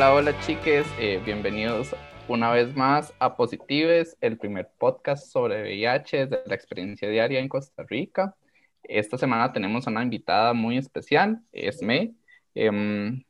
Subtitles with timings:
[0.00, 1.94] Hola, hola chiques, eh, bienvenidos
[2.26, 7.50] una vez más a Positives, el primer podcast sobre VIH de la experiencia diaria en
[7.50, 8.34] Costa Rica.
[8.82, 12.14] Esta semana tenemos una invitada muy especial, Esme.
[12.54, 13.22] Em,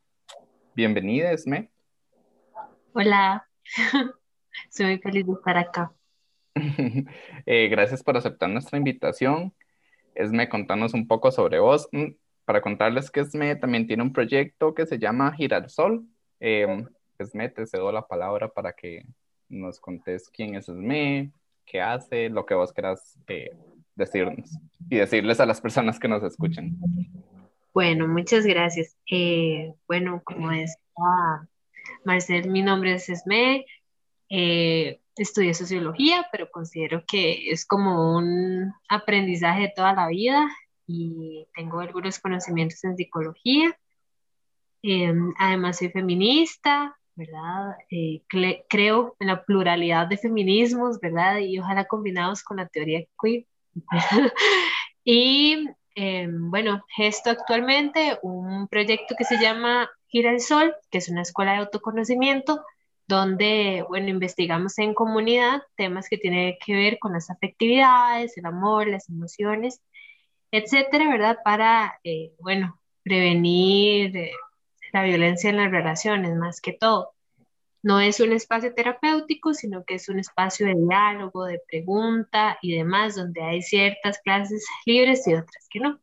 [0.77, 1.73] bienvenida, Esme.
[2.93, 3.49] Hola,
[4.71, 5.93] soy muy feliz de estar acá.
[7.47, 9.53] Eh, gracias por aceptar nuestra invitación.
[10.15, 11.89] Esme, contanos un poco sobre vos.
[11.91, 12.13] Mm,
[12.45, 16.07] para contarles que Esme también tiene un proyecto que se llama Girasol.
[16.41, 16.85] Eh,
[17.19, 19.05] Esme, te cedo la palabra para que
[19.49, 21.31] nos contes quién es Esme,
[21.67, 23.57] qué hace, lo que vos quieras eh,
[23.95, 24.51] decirnos
[24.89, 26.77] y decirles a las personas que nos escuchan.
[27.73, 28.97] Bueno, muchas gracias.
[29.11, 30.75] Eh, bueno, como decía
[32.05, 33.67] Marcel, mi nombre es Esme.
[34.29, 40.49] Eh, estudié sociología, pero considero que es como un aprendizaje de toda la vida
[40.87, 43.77] y tengo algunos conocimientos en psicología.
[44.83, 47.77] Em, además, soy feminista, ¿verdad?
[47.91, 48.23] Eh,
[48.69, 51.39] creo en la pluralidad de feminismos, ¿verdad?
[51.39, 53.47] Y ojalá combinados con la teoría queer.
[55.05, 61.09] y em, bueno, gesto actualmente un proyecto que se llama Gira el Sol, que es
[61.09, 62.65] una escuela de autoconocimiento
[63.07, 68.87] donde, bueno, investigamos en comunidad temas que tienen que ver con las afectividades, el amor,
[68.89, 69.83] las emociones,
[70.53, 71.39] etcétera, ¿verdad?
[71.45, 74.33] Para, eh, bueno, prevenir eh,
[74.93, 77.15] la violencia en las relaciones, más que todo.
[77.83, 82.77] No es un espacio terapéutico, sino que es un espacio de diálogo, de pregunta y
[82.77, 86.01] demás, donde hay ciertas clases libres y otras que no.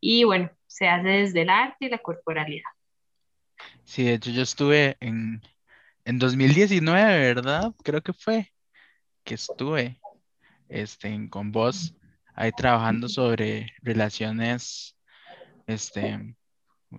[0.00, 2.68] Y bueno, se hace desde el arte y la corporalidad.
[3.84, 5.40] Sí, de hecho yo estuve en,
[6.04, 7.72] en 2019, ¿verdad?
[7.82, 8.52] Creo que fue
[9.24, 10.00] que estuve
[10.68, 11.94] este, con vos
[12.34, 14.96] ahí trabajando sobre relaciones,
[15.66, 16.34] este,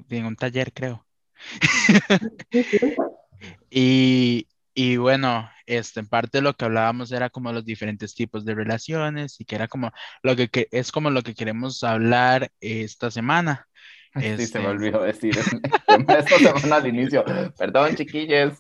[0.10, 1.06] en un taller, creo.
[3.70, 8.56] y, y, bueno, este, en parte lo que hablábamos era como los diferentes tipos de
[8.56, 13.68] relaciones y que era como lo que, es como lo que queremos hablar esta semana.
[14.16, 15.36] Sí, se me este, olvidó decir
[16.08, 17.26] esta semana al inicio.
[17.58, 18.60] Perdón, chiquillos.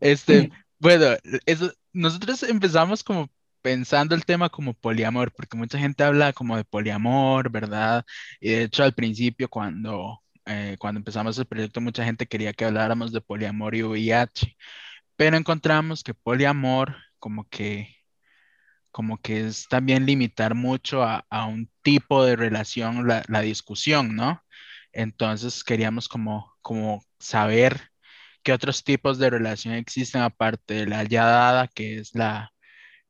[0.00, 1.08] Este, bueno,
[1.44, 3.28] eso, nosotros empezamos como
[3.66, 8.04] pensando el tema como poliamor, porque mucha gente habla como de poliamor, ¿verdad?
[8.40, 12.64] Y de hecho al principio cuando, eh, cuando empezamos el proyecto mucha gente quería que
[12.64, 14.56] habláramos de poliamor y VIH,
[15.16, 17.96] pero encontramos que poliamor como que
[18.90, 24.16] como que es también limitar mucho a, a un tipo de relación la, la discusión,
[24.16, 24.42] ¿no?
[24.92, 27.90] Entonces queríamos como, como saber
[28.42, 32.52] qué otros tipos de relación existen aparte de la ya dada, que es la,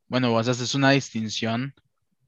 [0.09, 1.75] bueno, vos haces una distinción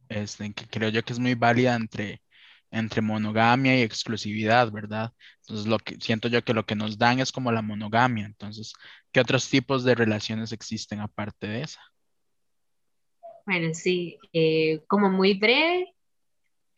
[0.09, 2.23] este, que creo yo que es muy válida entre,
[2.71, 5.13] entre monogamia y exclusividad, ¿verdad?
[5.41, 8.27] Entonces, lo que siento yo que lo que nos dan es como la monogamia.
[8.27, 8.73] Entonces,
[9.13, 11.81] ¿qué otros tipos de relaciones existen aparte de esa?
[13.47, 15.95] Bueno, sí, eh, como muy breve,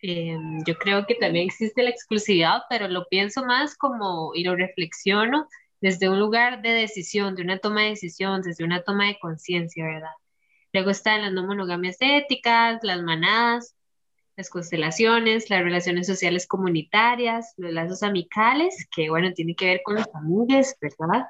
[0.02, 0.36] eh,
[0.66, 5.48] yo creo que también existe la exclusividad, pero lo pienso más como y lo reflexiono
[5.80, 9.84] desde un lugar de decisión, de una toma de decisión, desde una toma de conciencia,
[9.84, 10.12] ¿verdad?
[10.72, 13.74] Luego están las no monogamias éticas, las manadas,
[14.40, 19.96] las constelaciones, las relaciones sociales comunitarias, los lazos amicales, que bueno, tiene que ver con
[19.96, 21.26] los amigos, ¿verdad?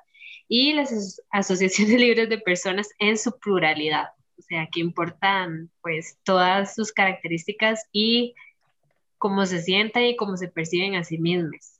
[0.46, 6.76] Y las asociaciones libres de personas en su pluralidad, o sea, que importan pues todas
[6.76, 8.36] sus características y
[9.18, 11.79] cómo se sientan y cómo se perciben a sí mismos.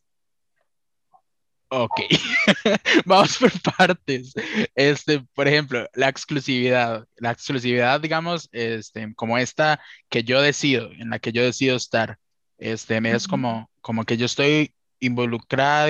[1.73, 2.01] Ok,
[3.07, 4.35] vamos por partes.
[4.75, 7.07] Este, por ejemplo, la exclusividad.
[7.17, 12.19] La exclusividad, digamos, este, como esta que yo decido, en la que yo decido estar.
[12.59, 15.89] Este, es como, como que yo estoy involucrada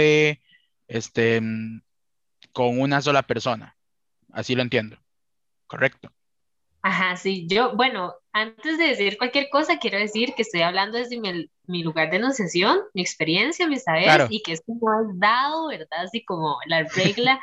[0.87, 1.41] este,
[2.53, 3.77] con una sola persona.
[4.33, 4.99] Así lo entiendo.
[5.67, 6.13] ¿Correcto?
[6.83, 11.21] Ajá, sí, yo, bueno, antes de decir cualquier cosa, quiero decir que estoy hablando desde
[11.21, 16.05] mi, lugar de enunciación, mi experiencia, mi saber, y que esto no es dado, ¿verdad?
[16.05, 17.41] Así como la regla,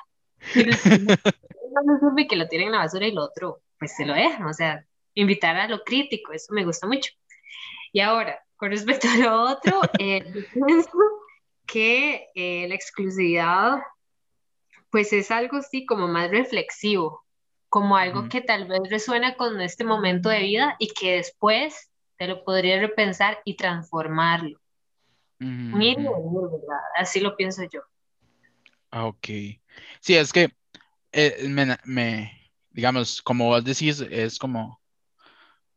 [0.56, 4.48] no sirve que lo tiren en la basura y lo otro, pues se lo dejan,
[4.48, 7.12] o sea, invitar a lo crítico, eso me gusta mucho.
[7.92, 10.24] Y ahora, con respecto a lo otro, eh,
[10.54, 10.98] pienso
[11.68, 13.78] que eh, la exclusividad,
[14.90, 17.24] pues es algo así como más reflexivo,
[17.70, 22.28] como algo que tal vez resuena con este momento de vida y que después te
[22.28, 24.60] lo podría repensar y transformarlo.
[26.96, 27.82] Así lo pienso yo.
[28.90, 29.28] Ah, ok.
[30.00, 30.50] Sí, es que
[31.12, 31.48] eh,
[31.86, 32.32] me,
[32.72, 34.80] digamos, como vos decís, es como,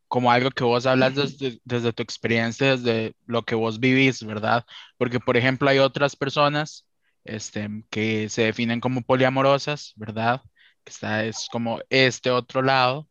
[0.07, 4.65] como algo que vos hablas desde, desde, tu experiencia, desde lo que vos vivís, ¿verdad?
[4.97, 6.87] Porque, por ejemplo, hay otras personas
[7.25, 10.41] este, que se definen como poliamorosas, ¿verdad?
[10.85, 13.09] Está, es como este otro lado,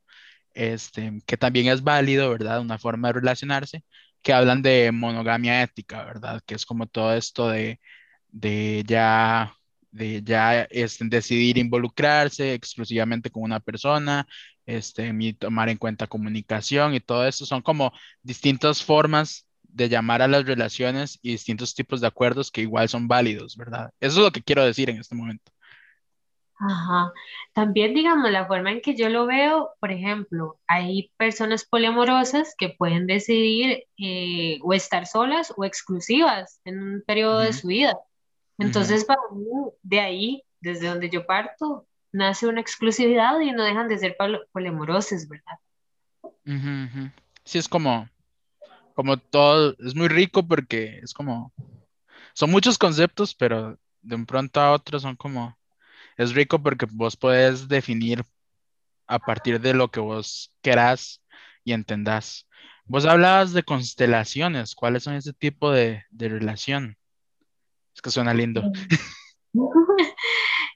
[0.54, 2.62] este, que también es válido, ¿verdad?
[2.62, 3.84] Una forma de relacionarse,
[4.22, 6.42] que hablan de monogamia ética, ¿verdad?
[6.46, 7.80] Que es como todo esto de,
[8.30, 9.54] de ya
[9.92, 14.28] de ya este, decidir involucrarse exclusivamente con una persona,
[14.66, 17.92] este, y tomar en cuenta comunicación y todo eso son como
[18.22, 23.08] distintas formas de llamar a las relaciones y distintos tipos de acuerdos que igual son
[23.08, 23.92] válidos, ¿verdad?
[24.00, 25.52] Eso es lo que quiero decir en este momento.
[26.60, 27.14] Ajá.
[27.54, 32.70] También, digamos, la forma en que yo lo veo, por ejemplo, hay personas poliamorosas que
[32.70, 37.98] pueden decidir eh, o estar solas o exclusivas en un periodo de su vida.
[38.58, 39.46] Entonces, para mí,
[39.84, 44.18] de ahí, desde donde yo parto, nace una exclusividad y no dejan de ser
[44.52, 45.60] poliamorosos, ¿verdad?
[47.46, 48.10] Sí, es como,
[48.96, 51.54] como todo, es muy rico porque es como,
[52.34, 55.59] son muchos conceptos, pero de un pronto a otro son como,
[56.20, 58.26] es rico porque vos puedes definir
[59.08, 61.24] a partir de lo que vos querás
[61.64, 62.46] y entendás.
[62.84, 66.98] Vos hablabas de constelaciones, ¿cuáles son ese tipo de, de relación?
[67.96, 68.62] Es que suena lindo.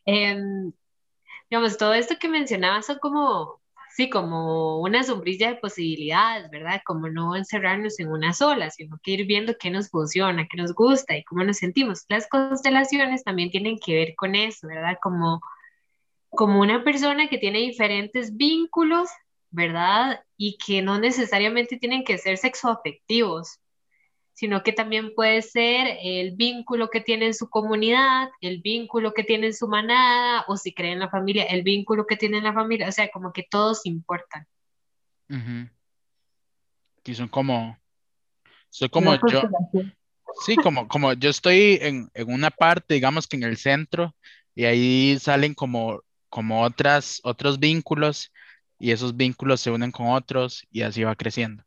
[0.05, 0.71] Em,
[1.49, 3.61] digamos, todo esto que mencionabas son como,
[3.95, 6.81] sí, como una sombrilla de posibilidades, ¿verdad?
[6.85, 10.73] Como no encerrarnos en una sola, sino que ir viendo qué nos funciona, qué nos
[10.73, 12.05] gusta y cómo nos sentimos.
[12.09, 14.97] Las constelaciones también tienen que ver con eso, ¿verdad?
[15.01, 15.41] Como,
[16.29, 19.09] como una persona que tiene diferentes vínculos,
[19.51, 20.23] ¿verdad?
[20.37, 23.59] Y que no necesariamente tienen que ser sexoafectivos,
[24.33, 29.23] sino que también puede ser el vínculo que tiene en su comunidad, el vínculo que
[29.23, 32.43] tiene en su manada, o si cree en la familia, el vínculo que tiene en
[32.43, 34.47] la familia, o sea, como que todos importan.
[37.05, 37.77] Y son como,
[38.69, 39.43] soy como yo,
[40.45, 44.15] sí, como, como yo estoy en, una parte, digamos que en el centro,
[44.55, 48.31] y ahí salen como, como otras, otros vínculos,
[48.79, 51.63] y esos vínculos se unen con otros, y así va creciendo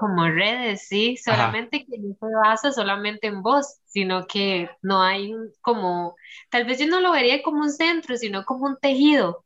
[0.00, 5.34] como redes, sí, solamente que no se basa solamente en vos, sino que no hay
[5.60, 6.16] como,
[6.48, 9.44] tal vez yo no lo vería como un centro, sino como un tejido.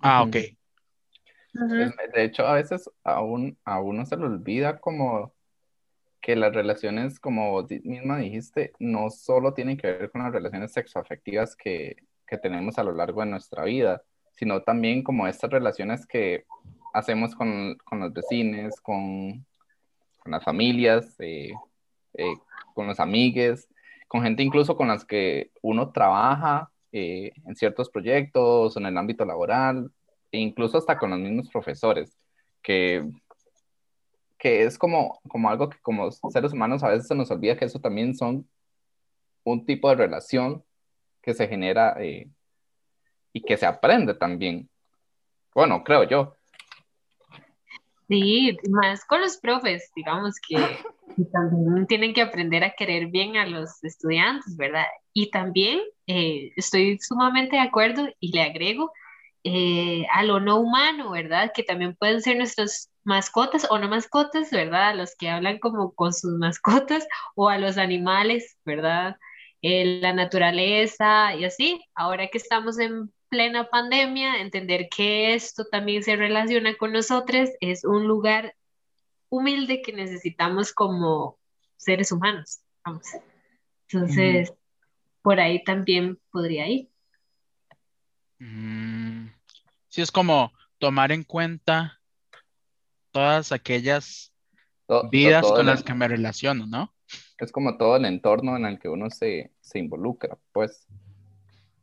[0.00, 0.36] Ah, ok.
[1.52, 3.20] De hecho, a veces a,
[3.64, 5.32] a uno se le olvida como
[6.20, 11.54] que las relaciones, como misma dijiste, no solo tienen que ver con las relaciones sexoafectivas
[11.54, 11.94] que,
[12.26, 14.02] que tenemos a lo largo de nuestra vida,
[14.32, 16.44] sino también como estas relaciones que
[16.92, 19.46] hacemos con, con los vecinos, con
[20.22, 21.52] con las familias, eh,
[22.14, 22.34] eh,
[22.74, 23.68] con los amigues,
[24.08, 29.24] con gente incluso con las que uno trabaja eh, en ciertos proyectos, en el ámbito
[29.24, 29.90] laboral,
[30.30, 32.16] e incluso hasta con los mismos profesores,
[32.62, 33.04] que,
[34.38, 37.64] que es como, como algo que como seres humanos a veces se nos olvida que
[37.64, 38.48] eso también son
[39.44, 40.64] un tipo de relación
[41.20, 41.96] que se genera
[43.32, 44.68] y que se aprende también.
[45.54, 46.36] Bueno, creo yo.
[48.12, 50.58] Sí, más con los profes, digamos que,
[51.32, 54.84] también tienen que aprender a querer bien a los estudiantes, ¿verdad?
[55.14, 58.92] Y también eh, estoy sumamente de acuerdo y le agrego
[59.44, 61.52] eh, a lo no humano, ¿verdad?
[61.54, 64.90] Que también pueden ser nuestras mascotas o no mascotas, ¿verdad?
[64.90, 69.16] A los que hablan como con sus mascotas o a los animales, ¿verdad?
[69.62, 71.82] Eh, la naturaleza y así.
[71.94, 77.82] Ahora que estamos en plena pandemia, entender que esto también se relaciona con nosotros, es
[77.82, 78.54] un lugar
[79.30, 81.38] humilde que necesitamos como
[81.78, 82.60] seres humanos.
[82.84, 83.06] Vamos.
[83.88, 84.52] Entonces,
[85.22, 86.90] por ahí también podría ir.
[88.38, 89.28] Mm,
[89.88, 91.98] sí, es como tomar en cuenta
[93.12, 94.34] todas aquellas
[95.10, 96.94] vidas con las que me relaciono, ¿no?
[97.38, 100.86] Es como todo el entorno en el que uno se, se involucra, pues.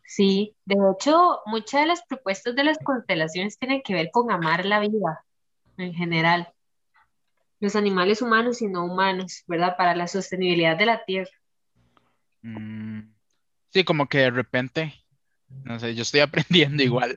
[0.10, 4.66] Sí, de hecho, muchas de las propuestas de las constelaciones tienen que ver con amar
[4.66, 5.24] la vida
[5.78, 6.52] en general,
[7.60, 9.78] los animales humanos y no humanos, ¿verdad?
[9.78, 11.30] Para la sostenibilidad de la tierra.
[12.42, 13.02] Mm,
[13.70, 14.96] sí, como que de repente,
[15.48, 17.16] no sé, yo estoy aprendiendo igual.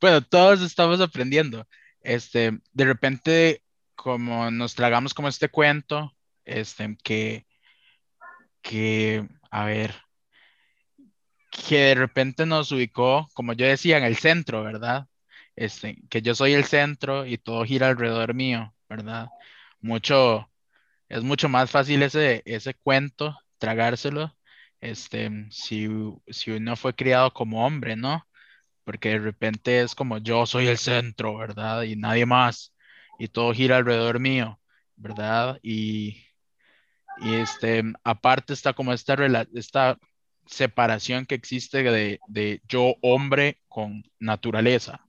[0.00, 1.66] Bueno, todos estamos aprendiendo.
[2.02, 3.64] Este, de repente,
[3.96, 6.14] como nos tragamos como este cuento,
[6.44, 7.46] este, que,
[8.62, 10.01] que, a ver,
[11.52, 15.08] que de repente nos ubicó, como yo decía, en el centro, ¿verdad?
[15.56, 19.28] Este, que yo soy el centro y todo gira alrededor mío, ¿verdad?
[19.80, 20.50] Mucho,
[21.08, 24.36] es mucho más fácil ese, ese cuento, tragárselo,
[24.80, 25.88] este, si,
[26.28, 28.26] si uno fue criado como hombre, ¿no?
[28.84, 31.82] Porque de repente es como yo soy el centro, ¿verdad?
[31.84, 32.74] Y nadie más,
[33.18, 34.60] y todo gira alrededor mío,
[34.96, 35.58] ¿verdad?
[35.62, 36.26] Y,
[37.18, 39.14] y este, aparte está como esta,
[39.54, 39.98] esta
[40.52, 45.06] separación que existe de, de yo hombre con naturaleza,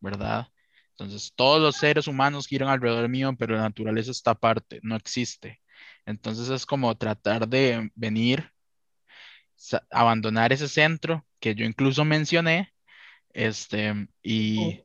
[0.00, 0.48] ¿verdad?
[0.90, 5.60] Entonces, todos los seres humanos giran alrededor mío, pero la naturaleza está aparte, no existe.
[6.06, 8.50] Entonces es como tratar de venir,
[9.90, 12.72] abandonar ese centro que yo incluso mencioné,
[13.32, 14.82] este, y,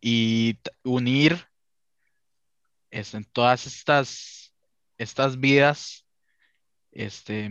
[0.00, 1.46] y unir
[2.90, 4.54] este, todas estas,
[4.98, 6.06] estas vidas
[6.92, 7.50] este,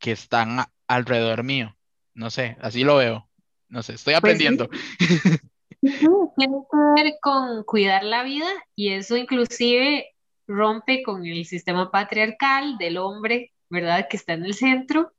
[0.00, 1.76] que están alrededor mío.
[2.14, 3.28] No sé, así lo veo.
[3.68, 4.68] No sé, estoy pues aprendiendo.
[5.80, 10.08] Tiene que ver con cuidar la vida y eso inclusive
[10.46, 14.08] rompe con el sistema patriarcal del hombre, ¿verdad?
[14.10, 15.12] Que está en el centro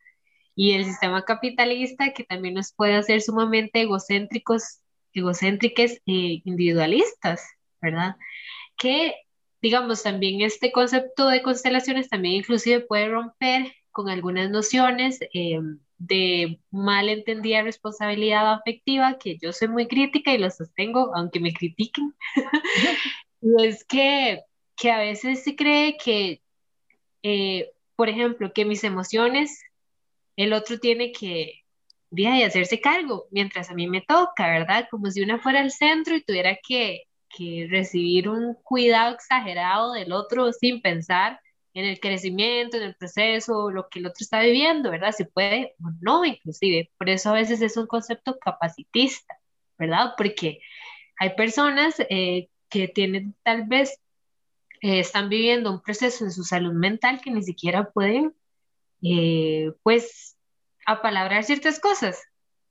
[0.56, 4.82] y el sistema capitalista que también nos puede hacer sumamente egocéntricos,
[5.14, 7.42] egocéntricos e individualistas,
[7.82, 8.18] ¿verdad?
[8.78, 9.16] Que,
[9.62, 15.60] digamos, también este concepto de constelaciones también inclusive puede romper con algunas nociones eh,
[15.98, 22.16] de malentendida responsabilidad afectiva, que yo soy muy crítica y lo sostengo, aunque me critiquen.
[23.42, 24.44] y es que,
[24.76, 26.42] que a veces se cree que,
[27.24, 29.62] eh, por ejemplo, que mis emociones,
[30.36, 31.62] el otro tiene que
[32.12, 34.88] de hacerse cargo, mientras a mí me toca, ¿verdad?
[34.92, 40.12] Como si una fuera el centro y tuviera que, que recibir un cuidado exagerado del
[40.12, 41.40] otro sin pensar
[41.74, 45.12] en el crecimiento, en el proceso, lo que el otro está viviendo, ¿verdad?
[45.12, 46.92] Se puede o no, inclusive.
[46.98, 49.40] Por eso a veces es un concepto capacitista,
[49.78, 50.14] ¿verdad?
[50.18, 50.60] Porque
[51.18, 54.00] hay personas eh, que tienen tal vez,
[54.82, 58.34] eh, están viviendo un proceso en su salud mental que ni siquiera pueden,
[59.02, 60.38] eh, pues,
[60.86, 62.22] apalabrar ciertas cosas.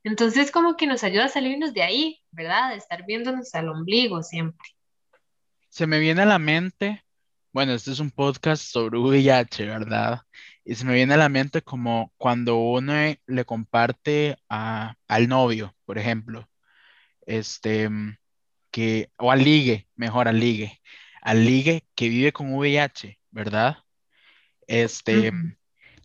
[0.03, 2.71] Entonces, como que nos ayuda a salirnos de ahí, ¿verdad?
[2.71, 4.69] De estar viéndonos al ombligo siempre.
[5.69, 7.05] Se me viene a la mente
[7.53, 10.23] bueno, este es un podcast sobre VIH, ¿verdad?
[10.65, 12.93] Y se me viene a la mente como cuando uno
[13.27, 16.49] le comparte a, al novio, por ejemplo,
[17.27, 17.91] este,
[18.71, 20.81] que, o al ligue, mejor al ligue,
[21.23, 23.79] al ligue que vive con VIH, ¿verdad?
[24.67, 25.33] Este,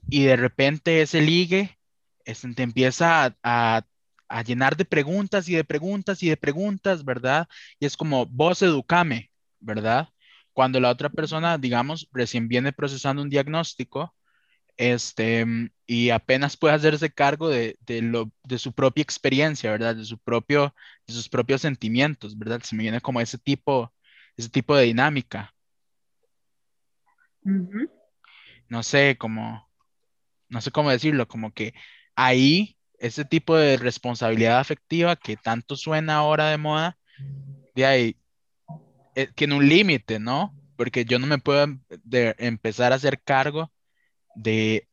[0.09, 1.77] y de repente ese ligue
[2.25, 3.85] este, te empieza a,
[4.29, 7.47] a llenar de preguntas y de preguntas y de preguntas, ¿verdad?
[7.79, 10.09] Y es como, vos educame, ¿verdad?
[10.55, 14.15] Cuando la otra persona, digamos, recién viene procesando un diagnóstico
[14.77, 15.45] este,
[15.85, 19.97] y apenas puede hacerse cargo de, lo, de su propia experiencia, ¿verdad?
[19.97, 20.73] De, su propio,
[21.05, 22.61] de sus propios sentimientos, ¿verdad?
[22.63, 23.93] Se me viene como ese tipo,
[24.37, 25.53] ese tipo de dinámica.
[28.69, 29.69] No sé cómo,
[30.47, 31.73] no sé cómo decirlo, como que
[32.15, 36.97] ahí ese tipo de responsabilidad afectiva que tanto suena ahora de moda,
[37.75, 38.17] de ahí
[39.15, 40.53] eh, tiene un límite, ¿no?
[40.75, 41.79] Porque yo no me puedo em,
[42.11, 43.71] empezar a hacer cargo
[44.35, 44.87] de,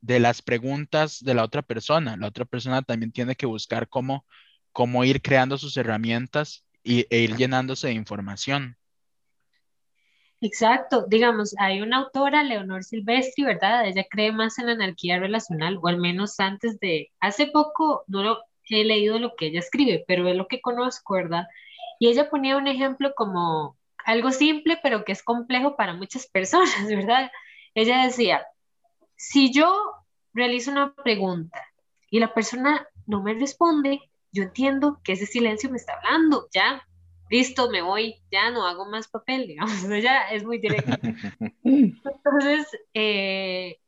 [0.00, 2.16] las preguntas de la otra persona.
[2.16, 4.24] La otra persona también tiene que buscar cómo,
[4.72, 8.76] cómo ir creando sus herramientas y, e ir llenándose de información.
[10.40, 13.86] Exacto, digamos, hay una autora, Leonor Silvestri, ¿verdad?
[13.86, 18.22] Ella cree más en la anarquía relacional, o al menos antes de, hace poco no
[18.22, 21.46] lo, he leído lo que ella escribe, pero es lo que conozco, ¿verdad?
[21.98, 26.86] Y ella ponía un ejemplo como algo simple, pero que es complejo para muchas personas,
[26.86, 27.30] ¿verdad?
[27.74, 28.46] Ella decía,
[29.16, 29.74] si yo
[30.32, 31.62] realizo una pregunta
[32.10, 34.00] y la persona no me responde,
[34.32, 36.86] yo entiendo que ese silencio me está hablando, ya,
[37.30, 40.98] listo, me voy, ya no hago más papel, digamos, ella es muy directa.
[41.64, 43.78] Entonces, eh,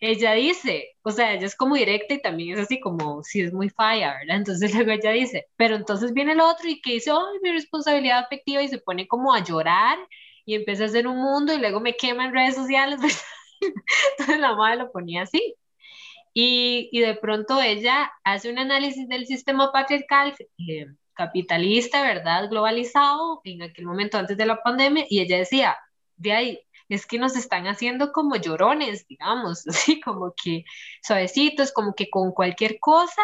[0.00, 3.52] ella dice, o sea, ella es como directa y también es así como, si es
[3.52, 4.36] muy falla, ¿verdad?
[4.36, 8.20] Entonces luego ella dice, pero entonces viene el otro y que dice, ay, mi responsabilidad
[8.20, 9.98] afectiva y se pone como a llorar
[10.44, 13.18] y empieza a hacer un mundo y luego me quema en redes sociales, ¿verdad?
[14.18, 15.54] Entonces la madre lo ponía así.
[16.34, 22.48] Y, y de pronto ella hace un análisis del sistema patriarcal eh, capitalista, ¿verdad?
[22.48, 25.76] Globalizado en aquel momento antes de la pandemia y ella decía,
[26.16, 30.64] de ahí, es que nos están haciendo como llorones, digamos, así como que
[31.02, 33.22] suavecitos, como que con cualquier cosa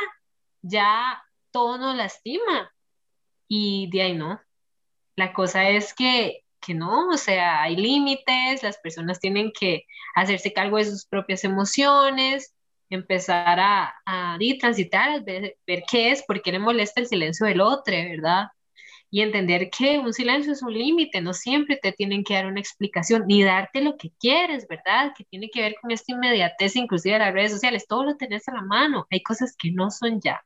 [0.62, 2.72] ya todo nos lastima.
[3.48, 4.40] Y de ahí no.
[5.16, 9.84] La cosa es que, que no, o sea, hay límites, las personas tienen que
[10.16, 12.54] hacerse cargo de sus propias emociones,
[12.90, 17.60] empezar a, a, transitar, ver, ver, qué es, por qué le molesta el silencio del
[17.60, 18.48] otro, ¿verdad?
[19.14, 22.58] Y entender que un silencio es un límite, no siempre te tienen que dar una
[22.58, 25.12] explicación ni darte lo que quieres, ¿verdad?
[25.16, 28.48] Que tiene que ver con esta inmediatez, inclusive de las redes sociales, todo lo tenés
[28.48, 30.44] a la mano, hay cosas que no son ya.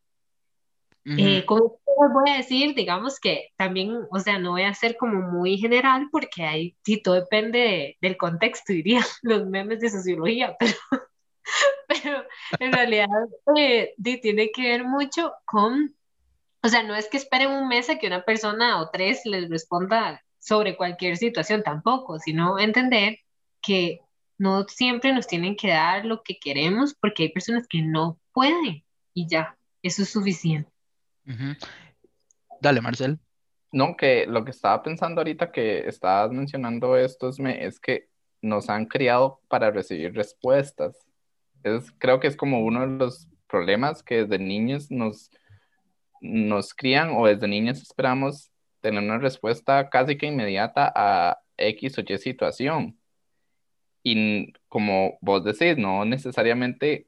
[1.06, 5.22] Eh, como voy a decir, digamos que también, o sea, no voy a ser como
[5.22, 10.76] muy general porque ahí sí todo depende del contexto, diría los memes de sociología, pero,
[11.88, 12.26] pero
[12.60, 13.08] en realidad
[13.56, 15.96] eh, tiene que ver mucho con,
[16.62, 19.48] o sea, no es que esperen un mes a que una persona o tres les
[19.48, 23.18] responda sobre cualquier situación tampoco, sino entender
[23.62, 24.00] que
[24.38, 28.84] no siempre nos tienen que dar lo que queremos porque hay personas que no pueden
[29.14, 30.70] y ya, eso es suficiente.
[32.60, 33.18] Dale, Marcel.
[33.70, 38.08] No, que lo que estaba pensando ahorita que estabas mencionando esto es, es que
[38.40, 40.96] nos han criado para recibir respuestas.
[41.62, 45.30] Es, creo que es como uno de los problemas que desde niños nos,
[46.20, 52.02] nos crían o desde niños esperamos tener una respuesta casi que inmediata a X o
[52.06, 52.98] Y situación.
[54.02, 57.06] Y como vos decís, no necesariamente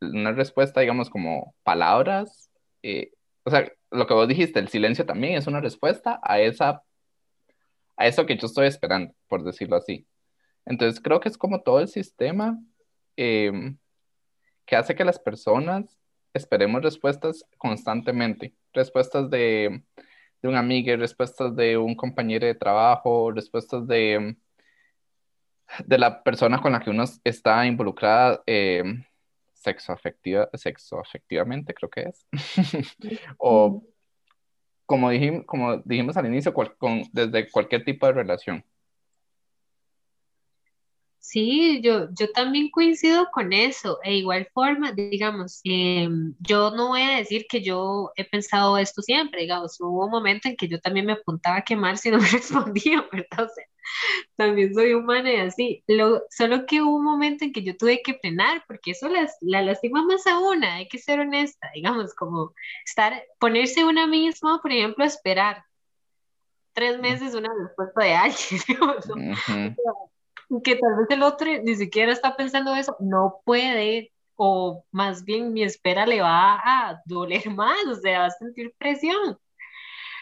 [0.00, 2.50] una respuesta, digamos, como palabras.
[2.82, 3.12] Eh,
[3.44, 6.82] o sea, lo que vos dijiste, el silencio también es una respuesta a esa
[7.98, 10.06] a eso que yo estoy esperando, por decirlo así.
[10.64, 12.58] Entonces creo que es como todo el sistema
[13.16, 13.76] em,
[14.64, 15.97] que hace que las personas
[16.34, 19.82] esperemos respuestas constantemente, respuestas de,
[20.42, 24.36] de un amigo, respuestas de un compañero de trabajo, respuestas de,
[25.84, 28.82] de la persona con la que uno está involucrada eh,
[29.52, 32.26] sexo, afectiva, sexo afectivamente, creo que es.
[33.38, 33.82] o
[34.86, 38.64] como dijimos, como dijimos al inicio, con, desde cualquier tipo de relación.
[41.20, 43.98] Sí, yo, yo también coincido con eso.
[44.02, 49.02] E igual forma, digamos, em, yo no voy a decir que yo he pensado esto
[49.02, 52.18] siempre, digamos, hubo un momento en que yo también me apuntaba a quemar si no
[52.18, 53.46] me respondía, ¿verdad?
[53.46, 53.64] O sea,
[54.36, 55.84] también soy humana y así.
[55.86, 59.36] Lo, solo que hubo un momento en que yo tuve que frenar, porque eso las,
[59.40, 62.54] la lastima más a una, hay que ser honesta, digamos, como
[62.86, 65.64] estar, ponerse una misma, por ejemplo, a esperar
[66.72, 69.06] tres meses una respuesta de alguien, digamos,
[70.64, 75.52] que tal vez el otro ni siquiera está pensando eso, no puede, o más bien
[75.52, 79.38] mi espera le va a doler más, o sea, va a sentir presión.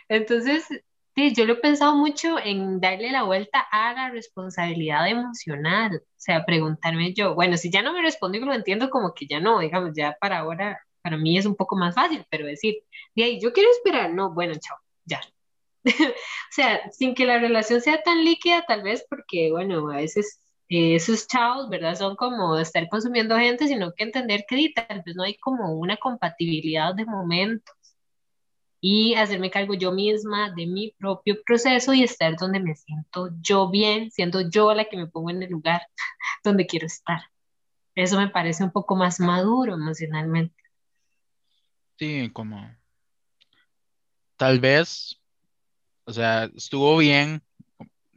[0.09, 0.67] Entonces,
[1.15, 6.01] sí, yo lo he pensado mucho en darle la vuelta a la responsabilidad emocional, o
[6.17, 9.61] sea, preguntarme yo, bueno, si ya no me respondió, lo entiendo como que ya no,
[9.61, 12.77] digamos, ya para ahora, para mí es un poco más fácil, pero decir,
[13.15, 15.21] de ahí, yo quiero esperar, no, bueno, chao, ya,
[16.11, 20.41] o sea, sin que la relación sea tan líquida, tal vez porque, bueno, a veces
[20.69, 21.95] eh, esos chavos, ¿verdad?
[21.95, 25.97] Son como estar consumiendo gente, sino que entender que tal vez no hay como una
[25.97, 27.75] compatibilidad de momentos
[28.81, 33.71] y hacerme cargo yo misma de mi propio proceso y estar donde me siento yo
[33.71, 35.83] bien, siendo yo la que me pongo en el lugar
[36.45, 37.21] donde quiero estar.
[37.95, 40.55] Eso me parece un poco más maduro emocionalmente.
[41.99, 42.71] Sí, como
[44.37, 45.19] tal vez
[46.07, 47.43] o sea, estuvo bien,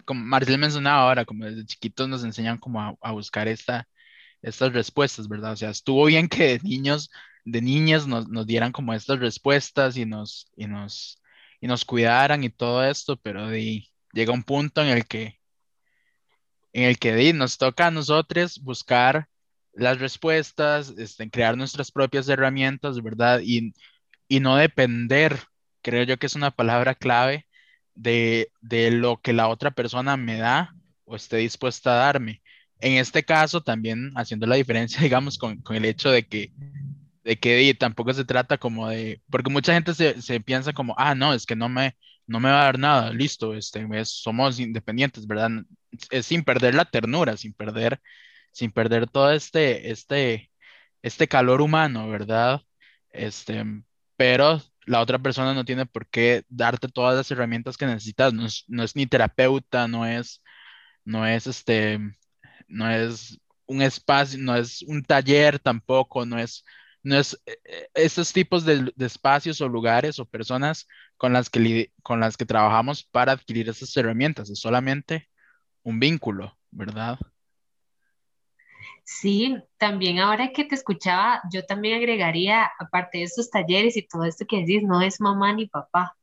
[0.05, 3.87] como Marcel mencionaba ahora, como desde chiquitos nos enseñan como a, buscar esta,
[4.41, 5.53] estas respuestas, ¿verdad?
[5.53, 7.09] O sea, estuvo bien que de niños,
[7.45, 11.21] de niñas nos, nos dieran como estas respuestas y nos, y nos,
[11.61, 15.39] y nos cuidaran y todo esto, pero de, llega un punto en el que,
[16.73, 19.27] en el que nos toca a nosotros buscar
[19.73, 23.41] las respuestas, este, crear nuestras propias herramientas, ¿verdad?
[23.43, 23.73] Y,
[24.27, 25.39] y no depender,
[25.81, 27.47] creo yo que es una palabra clave,
[27.99, 28.51] de,
[28.91, 30.73] lo que la otra persona me da
[31.05, 32.41] o esté dispuesta a darme.
[32.79, 36.53] En este caso, también haciendo la diferencia, digamos, con, el hecho de que,
[37.23, 41.33] de que tampoco se trata como de, porque mucha gente se, piensa como, ah, no,
[41.33, 41.95] es que no me,
[42.27, 45.51] no me va a dar nada, listo, este, somos independientes, ¿verdad?
[46.11, 47.99] Es sin perder la ternura, sin perder,
[48.51, 50.51] sin perder todo este, este,
[51.01, 52.61] este calor humano, ¿verdad?
[53.11, 53.63] Este,
[54.17, 58.45] pero la otra persona no tiene por qué darte todas las herramientas que necesitas, no
[58.47, 60.43] es, ni terapeuta, no es,
[61.05, 61.99] no es este,
[62.67, 66.65] no es un espacio, no es un taller tampoco, no es,
[67.03, 71.93] no es eh, eh, esos tipos de, espacios o lugares o personas con las que,
[72.03, 75.29] con las que trabajamos para adquirir esas herramientas, es solamente
[75.83, 77.19] un vínculo, ¿verdad?
[79.11, 84.23] Sí, también ahora que te escuchaba, yo también agregaría, aparte de estos talleres y todo
[84.23, 86.15] esto que decís, no es mamá ni papá.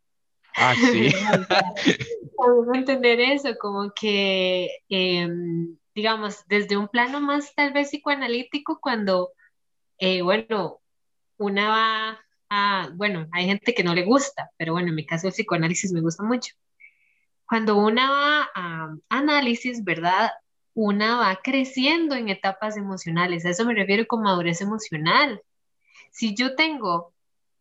[0.55, 1.09] Ah, sí.
[2.75, 9.33] entender eso, como que, em, digamos, desde un plano más tal vez psicoanalítico, cuando,
[9.99, 10.79] eh, bueno,
[11.39, 12.21] una va
[12.51, 15.91] a, bueno, hay gente que no le gusta, pero bueno, en mi caso el psicoanálisis
[15.91, 16.55] me gusta mucho.
[17.49, 20.31] Cuando una va a análisis, ¿verdad?
[20.77, 23.47] Una va creciendo en etapas emocionales.
[23.47, 25.43] A eso me refiero con madurez emocional.
[26.13, 27.15] Si yo tengo,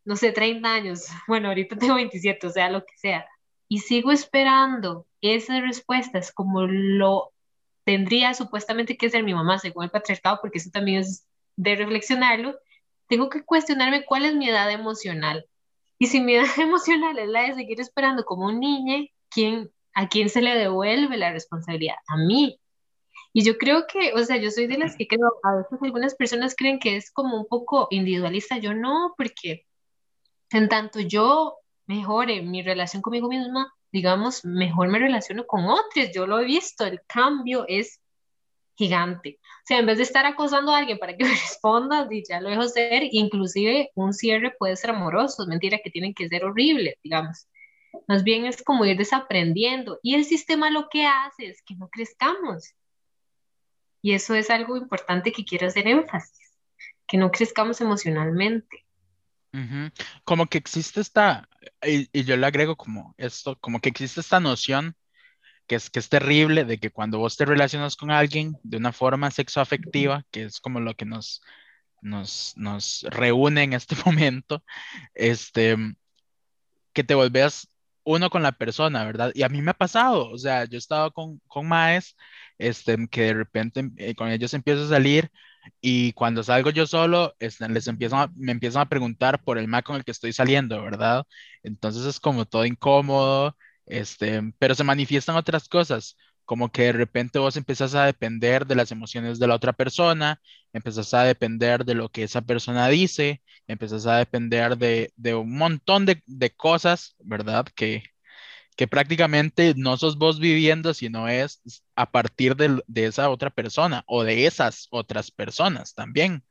[0.04, 3.25] no sé, 30 años, bueno, ahorita tengo 27, o sea, lo que sea,
[3.69, 7.32] y sigo esperando esas respuestas como lo
[7.86, 11.25] tendría supuestamente que ser mi mamá según el patriarcado, porque eso también es
[11.56, 12.60] de reflexionarlo,
[13.08, 15.47] tengo que cuestionarme cuál es mi edad emocional.
[15.97, 20.10] Y si mi edad emocional es la de seguir esperando como un niño, ¿quién, ¿a
[20.10, 21.95] quién se le devuelve la responsabilidad?
[22.08, 22.60] A mí.
[23.38, 26.15] Y yo creo que, o sea, yo soy de las que creo, a veces algunas
[26.15, 29.65] personas creen que es como un poco individualista, yo no, porque
[30.52, 36.13] en tanto yo mejore mi relación conmigo misma, digamos, mejor me relaciono con otros.
[36.15, 38.00] Yo lo he visto, el cambio es
[38.76, 39.39] gigante.
[39.43, 42.50] O sea, en vez de estar acosando a alguien para que me responda, ya lo
[42.50, 47.50] dejo ser, inclusive un cierre puede ser amoroso, mentira que tienen que ser horribles, digamos.
[48.08, 50.00] Más bien es como ir desaprendiendo.
[50.02, 52.74] Y el sistema lo que hace es que no crezcamos.
[54.06, 56.56] Y eso es algo importante que quiero hacer énfasis,
[57.08, 58.86] que no crezcamos emocionalmente.
[60.24, 61.50] Como que existe esta,
[61.82, 64.96] y, y, yo le agrego como esto, como que existe esta noción
[65.65, 68.91] que es, que es terrible de que cuando vos te relacionas con alguien de una
[68.91, 71.41] forma sexoafectiva, que es como lo que nos,
[72.00, 74.63] nos, nos reúne en este momento,
[75.15, 75.78] este,
[76.94, 77.68] que te volveas
[78.06, 79.32] uno con la persona, ¿verdad?
[79.34, 82.15] Y a mí me ha pasado, o sea, yo he estado con, con maes,
[82.58, 85.32] este, que de repente eh, con ellos empiezo a salir
[85.82, 89.82] y cuando salgo yo solo, este, les empiezan me empiezan a preguntar por el ma
[89.82, 91.26] con el que estoy saliendo, ¿verdad?
[91.63, 97.39] Entonces es como todo incómodo, este, pero se manifiestan otras cosas, como que de repente
[97.39, 100.41] vos empezás a depender de las emociones de la otra persona,
[100.74, 106.06] empezás a depender de lo que esa persona dice, empezás a depender de, un montón
[106.06, 107.65] de, cosas, ¿verdad?
[107.76, 108.04] Que,
[108.76, 111.62] que prácticamente no sos vos viviendo, sino es
[111.96, 116.44] a partir de, de, esa otra persona o de esas otras personas también,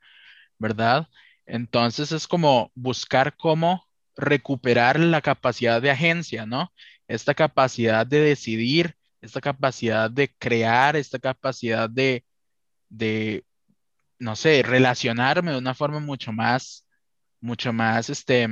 [0.58, 1.08] ¿verdad?
[1.46, 6.72] Entonces es como buscar cómo recuperar la capacidad de agencia, ¿no?
[7.08, 12.24] esta capacidad de decidir, esta capacidad de crear, esta capacidad de,
[12.88, 13.44] de,
[14.18, 16.86] no sé, relacionarme de una forma mucho más,
[17.40, 18.48] mucho más, este,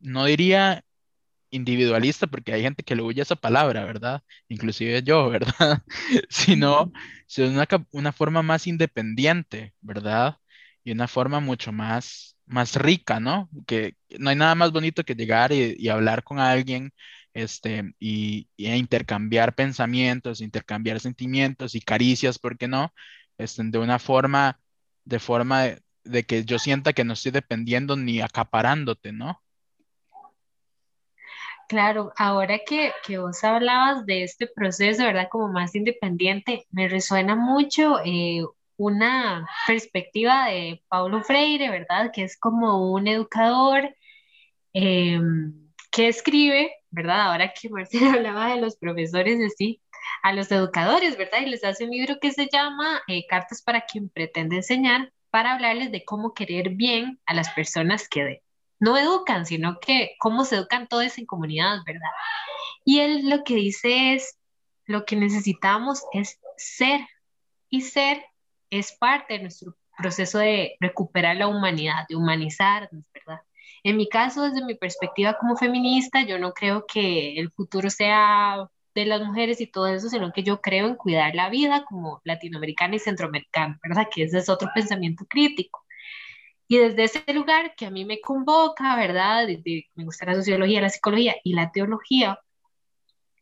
[0.00, 0.84] no diría
[1.52, 4.22] individualista, porque hay gente que le huye esa palabra, ¿verdad?
[4.48, 5.82] Inclusive yo, ¿verdad?
[6.30, 6.92] Sino,
[7.26, 10.38] sino una, una forma más independiente, ¿verdad?
[10.84, 13.50] Y una forma mucho más, más rica, ¿no?
[13.66, 16.92] Que no hay nada más bonito que llegar y, y hablar con alguien
[17.34, 22.92] este, y, intercambiar pensamientos, intercambiar sentimientos y caricias, ¿por qué no?
[23.38, 24.60] Este, de una forma,
[25.04, 25.64] de forma
[26.04, 29.41] de, que yo sienta que no estoy dependiendo ni acaparándote, ¿no?
[31.72, 35.28] Claro, ahora que, que, vos hablabas de este proceso, ¿verdad?
[35.30, 38.44] Como más independiente, me resuena mucho eh,
[38.76, 42.10] una perspectiva de Paulo Freire, ¿verdad?
[42.12, 43.96] Que es como un educador
[44.74, 47.22] em, que escribe ¿verdad?
[47.22, 49.80] Ahora que Marcela hablaba de los profesores, así,
[50.22, 51.40] a los educadores, ¿verdad?
[51.40, 55.54] Y les hace un libro que se llama eh, Cartas para quien pretende enseñar, para
[55.54, 58.42] hablarles de cómo querer bien a las personas que
[58.82, 62.10] no educan, sino que cómo se educan todos en comunidad, ¿verdad?
[62.84, 64.36] Y él lo que dice es,
[64.86, 67.00] lo que necesitamos es ser,
[67.70, 68.24] y ser
[68.70, 73.42] es parte de nuestro proceso de recuperar la humanidad, de humanizarnos, ¿verdad?
[73.84, 78.68] En mi caso, desde mi perspectiva como feminista, yo no creo que el futuro sea
[78.96, 82.20] de las mujeres y todo eso, sino que yo creo en cuidar la vida como
[82.24, 84.08] latinoamericana y centroamericana, ¿verdad?
[84.12, 85.81] Que ese es otro pensamiento crítico.
[86.72, 89.46] Y desde ese lugar que a mí me convoca, ¿verdad?
[89.46, 92.40] me gusta la sociología, la psicología y la teología,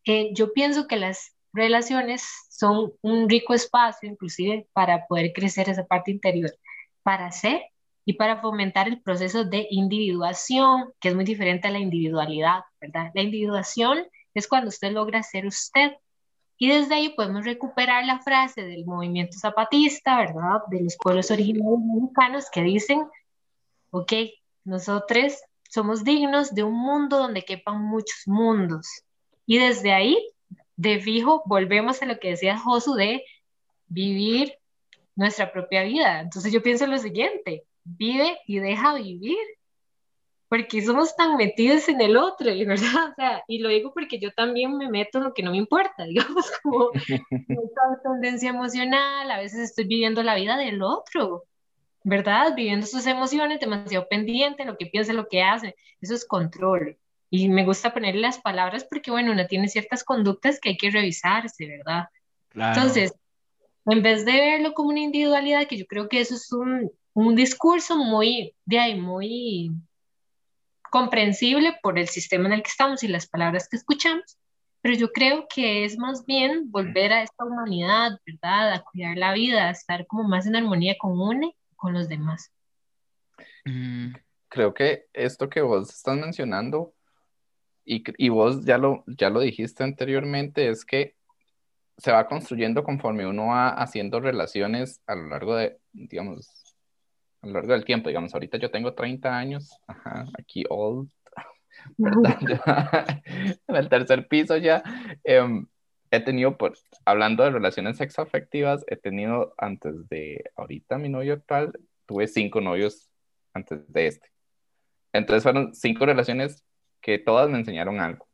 [0.05, 5.87] eh, yo pienso que las relaciones son un rico espacio, inclusive, para poder crecer esa
[5.87, 6.51] parte interior,
[7.05, 7.63] para ser
[8.05, 13.13] y para fomentar el proceso de individuación, que es muy diferente a la individualidad, ¿verdad?
[13.15, 15.93] La individuación es cuando usted logra ser usted.
[16.59, 20.63] Y desde ahí podemos recuperar la frase del movimiento zapatista, ¿verdad?
[20.69, 23.01] De los pueblos originarios mexicanos que dicen,
[23.91, 24.13] ok,
[24.65, 25.35] nosotros
[25.69, 28.87] somos dignos de un mundo donde quepan muchos mundos.
[29.47, 30.19] Y desde ahí,
[30.77, 33.25] de fijo, volvemos a lo que decía Josu de
[33.87, 34.55] vivir
[35.15, 36.21] nuestra propia vida.
[36.21, 39.39] Entonces yo pienso lo siguiente, vive y deja vivir,
[40.49, 43.11] porque somos tan metidos en el otro, ¿verdad?
[43.11, 45.59] O sea, y lo digo porque yo también me meto en lo que no me
[45.59, 51.45] importa, digamos, como esta tendencia emocional, a veces estoy viviendo la vida del otro,
[52.03, 52.55] ¿verdad?
[52.55, 56.99] Viviendo sus emociones, demasiado pendiente, lo que piensa, lo que hace, eso es control.
[57.31, 60.91] Y me gusta ponerle las palabras porque, bueno, uno tiene ciertas conductas que hay que
[60.91, 62.09] revisarse, ¿verdad?
[62.55, 63.13] Entonces,
[63.87, 67.37] en vez de verlo como una individualidad, que yo creo que eso es un, un
[67.37, 69.71] discurso muy, de ahí, muy
[70.91, 74.39] comprensible por el sistema en el que estamos y las palabras que escuchamos,
[74.83, 78.73] pero yo creo que es más bien volver a esta humanidad, ¿verdad?
[78.73, 81.49] A cuidar la vida, a estar como más en armonía con una
[81.81, 82.53] con los demás.
[83.65, 84.13] Mm,
[84.49, 86.93] creo que esto que vos estás mencionando,
[87.85, 91.17] y, y vos ya lo, ya lo dijiste anteriormente, es que
[91.97, 96.77] se va construyendo conforme uno va haciendo relaciones a lo largo de, digamos,
[97.43, 98.09] a lo largo del tiempo.
[98.09, 101.11] Digamos, ahorita yo tengo 30 años, ajá, aquí old,
[101.99, 104.83] en el tercer piso ya.
[105.25, 105.67] Em,
[106.11, 111.73] he tenido, por, hablando de relaciones sexoafectivas, he tenido antes de ahorita mi novio actual,
[112.07, 113.11] tuve cinco novios
[113.55, 114.29] antes de este.
[115.13, 116.65] Entonces fueron cinco relaciones
[117.01, 118.29] que todas me enseñaron algo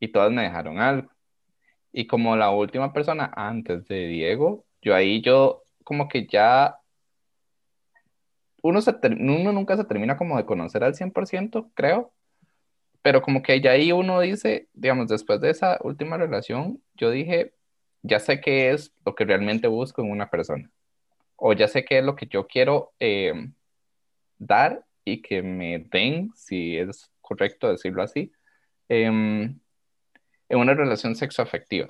[0.00, 1.10] y todas me dejaron algo.
[1.92, 6.76] Y como la última persona antes de Diego, yo ahí yo como que ya
[8.62, 12.12] uno, se uno nunca se termina como de conocer al 100%, creo,
[13.06, 17.54] pero como que ya ahí uno dice, digamos, después de esa última relación, yo dije,
[18.02, 20.68] ya sé qué es lo que realmente busco en una persona,
[21.36, 23.32] o ya sé qué es lo que yo quiero eh,
[24.38, 28.32] dar y que me den, si es correcto decirlo así,
[28.88, 29.56] em,
[30.48, 31.86] en una relación sexoafectiva.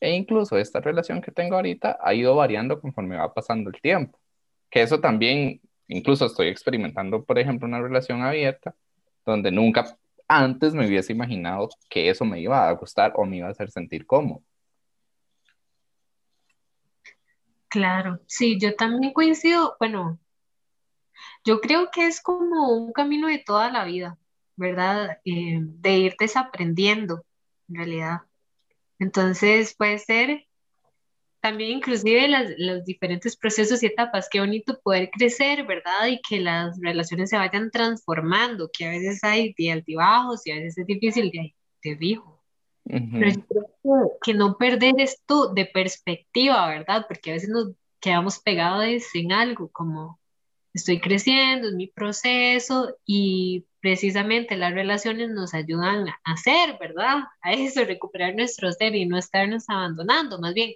[0.00, 4.16] E incluso esta relación que tengo ahorita ha ido variando conforme va pasando el tiempo.
[4.70, 8.76] Que eso también, incluso estoy experimentando, por ejemplo, una relación abierta,
[9.26, 9.98] donde nunca
[10.38, 13.70] antes me hubiese imaginado que eso me iba a gustar o me iba a hacer
[13.70, 14.42] sentir cómodo.
[17.68, 20.18] Claro, sí, yo también coincido, bueno,
[21.44, 24.18] yo creo que es como un camino de toda la vida,
[24.56, 25.18] ¿verdad?
[25.24, 27.24] Eh, de ir desaprendiendo
[27.68, 28.20] en realidad.
[28.98, 30.46] Entonces puede ser
[31.42, 36.06] también inclusive los diferentes procesos y etapas, qué bonito poder crecer, ¿verdad?
[36.06, 40.54] Y que las relaciones se vayan transformando, que a veces hay de altibajos y a
[40.54, 41.52] veces es difícil de,
[41.82, 42.40] de fijo.
[42.84, 47.06] Pero yo creo que, no perder esto de perspectiva, ¿verdad?
[47.08, 50.20] Porque a veces nos quedamos pegados en algo como
[50.72, 57.24] estoy creciendo, es mi proceso y precisamente las relaciones nos ayudan a hacer, ¿verdad?
[57.42, 60.38] A eso, recuperar nuestro ser y no estarnos abandonando.
[60.38, 60.72] Más bien,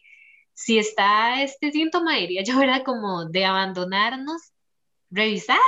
[0.56, 2.82] si está este síntoma, diría yo, ¿verdad?
[2.82, 4.54] Como de abandonarnos,
[5.10, 5.58] revisar.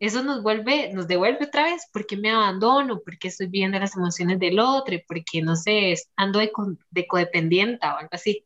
[0.00, 3.00] Eso nos vuelve, nos devuelve otra vez, ¿por qué me abandono?
[3.00, 4.96] ¿Por qué estoy viendo las emociones del otro?
[5.06, 6.50] ¿Por qué, no sé, ando de,
[6.90, 8.44] de codependiente o algo así?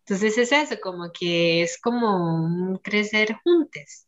[0.00, 4.06] Entonces es eso, como que es como un crecer juntos.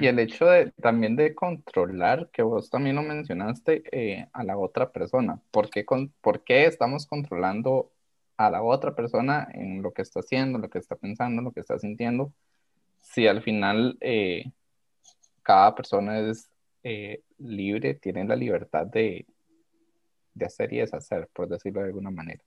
[0.00, 4.58] Y el hecho de, también de controlar, que vos también lo mencionaste, eh, a la
[4.58, 5.40] otra persona.
[5.52, 7.92] ¿Por qué, con, ¿Por qué estamos controlando
[8.40, 11.60] a la otra persona en lo que está haciendo, lo que está pensando, lo que
[11.60, 12.32] está sintiendo?
[13.02, 14.50] Si al final eh,
[15.42, 16.48] cada persona es
[16.82, 19.26] eh, libre, tiene la libertad de,
[20.32, 22.42] de hacer y deshacer, por decirlo de alguna manera.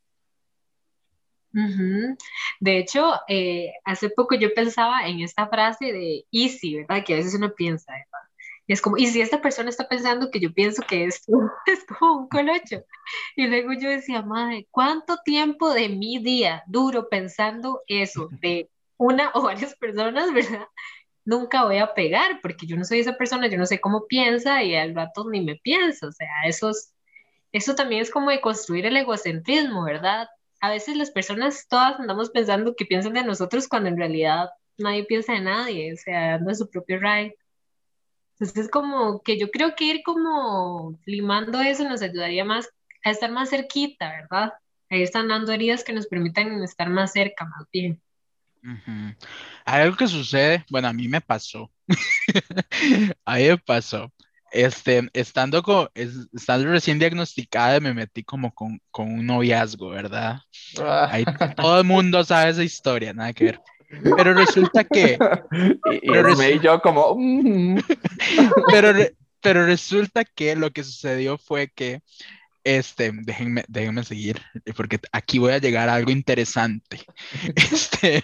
[2.59, 7.03] De hecho, eh, hace poco yo pensaba en esta frase de easy, ¿verdad?
[7.05, 8.22] Que a veces uno piensa, ¿verdad?
[8.67, 11.31] Y es como, ¿y si esta persona está pensando que yo pienso que esto
[11.65, 12.83] es como un colocho?
[13.35, 19.31] Y luego yo decía, madre, ¿cuánto tiempo de mi día duro pensando eso de una
[19.33, 20.67] o varias personas, ¿verdad?
[21.25, 24.63] Nunca voy a pegar porque yo no soy esa persona, yo no sé cómo piensa
[24.63, 26.07] y al rato ni me pienso.
[26.07, 26.71] O sea, eso,
[27.51, 30.27] eso también es como de construir el egocentrismo, ¿verdad?
[30.63, 35.03] a veces las personas todas andamos pensando que piensan de nosotros cuando en realidad nadie
[35.03, 37.35] piensa de nadie, o sea, anda su propio ride.
[38.43, 42.69] Entonces es como que yo creo que ir como limando eso nos ayudaría más
[43.05, 44.53] a estar más cerquita, ¿verdad?
[44.89, 48.01] Ahí están dando heridas que nos permitan estar más cerca, más bien.
[49.63, 51.71] Hay algo que sucede, bueno, a mí me pasó.
[53.25, 54.11] a mí me pasó
[54.53, 60.39] este, estando, con, estando recién diagnosticada, me metí como con, con un noviazgo, ¿verdad?
[61.09, 61.25] Ahí
[61.55, 63.61] todo el mundo sabe esa historia, nada que ver.
[64.15, 65.17] Pero resulta que...
[66.01, 67.15] Y, yo como...
[67.17, 67.79] Mm".
[68.71, 68.93] pero,
[69.41, 72.01] pero resulta que lo que sucedió fue que,
[72.63, 74.41] este, déjenme, déjenme seguir,
[74.75, 77.01] porque aquí voy a llegar a algo interesante.
[77.55, 78.23] Este,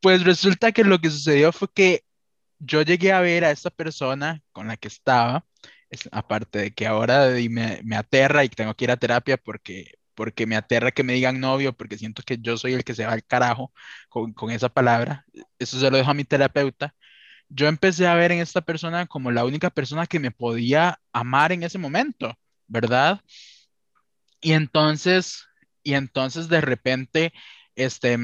[0.00, 2.04] pues resulta que lo que sucedió fue que
[2.58, 5.44] yo llegué a ver a esta persona con la que estaba,
[6.10, 10.46] aparte de que ahora me, me, aterra y tengo que ir a terapia porque, porque
[10.46, 13.12] me aterra que me digan novio, porque siento que yo soy el que se va
[13.12, 13.72] al carajo
[14.08, 15.26] con, con esa palabra,
[15.58, 16.94] eso se lo dejo a mi terapeuta.
[17.48, 21.52] Yo empecé a ver en esta persona como la única persona que me podía amar
[21.52, 23.20] en ese momento, ¿verdad?
[24.40, 25.46] Y entonces,
[25.82, 27.32] y entonces de repente,
[27.76, 28.18] este,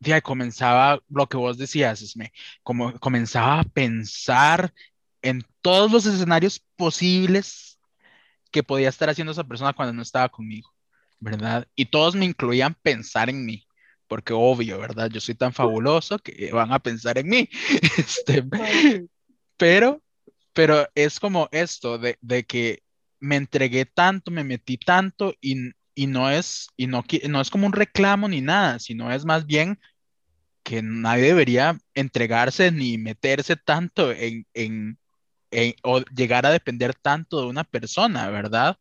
[0.00, 4.72] ya comenzaba lo que vos decías, Esme, como comenzaba a pensar
[5.22, 7.78] en todos los escenarios posibles
[8.50, 10.73] que podía estar haciendo esa persona cuando no estaba conmigo,
[11.24, 11.66] ¿verdad?
[11.74, 13.66] Y todos me incluían pensar en mí,
[14.06, 15.10] porque obvio, ¿verdad?
[15.10, 17.48] Yo soy tan fabuloso que van a pensar en mí.
[17.98, 18.44] Este,
[19.56, 20.02] pero,
[20.52, 22.82] pero es como esto de, de que
[23.20, 27.66] me entregué tanto, me metí tanto y, y no es, y no, no es como
[27.66, 29.78] un reclamo ni nada, sino es más bien
[30.62, 34.98] que nadie debería entregarse ni meterse tanto en, en,
[35.50, 38.78] en, o llegar a depender tanto de una persona, ¿verdad?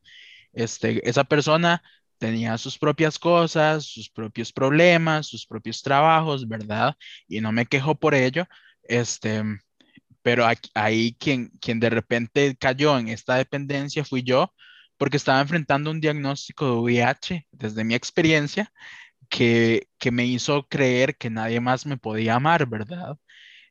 [0.53, 1.81] Este, esa persona
[2.23, 6.95] tenía sus propias cosas, sus propios problemas, sus propios trabajos, ¿verdad?
[7.27, 8.45] Y no me quejo por ello,
[8.83, 9.43] este,
[10.21, 14.53] pero ahí quien, quien de repente cayó en esta dependencia fui yo,
[14.97, 18.71] porque estaba enfrentando un diagnóstico de VIH desde mi experiencia
[19.29, 23.17] que, que me hizo creer que nadie más me podía amar, ¿verdad?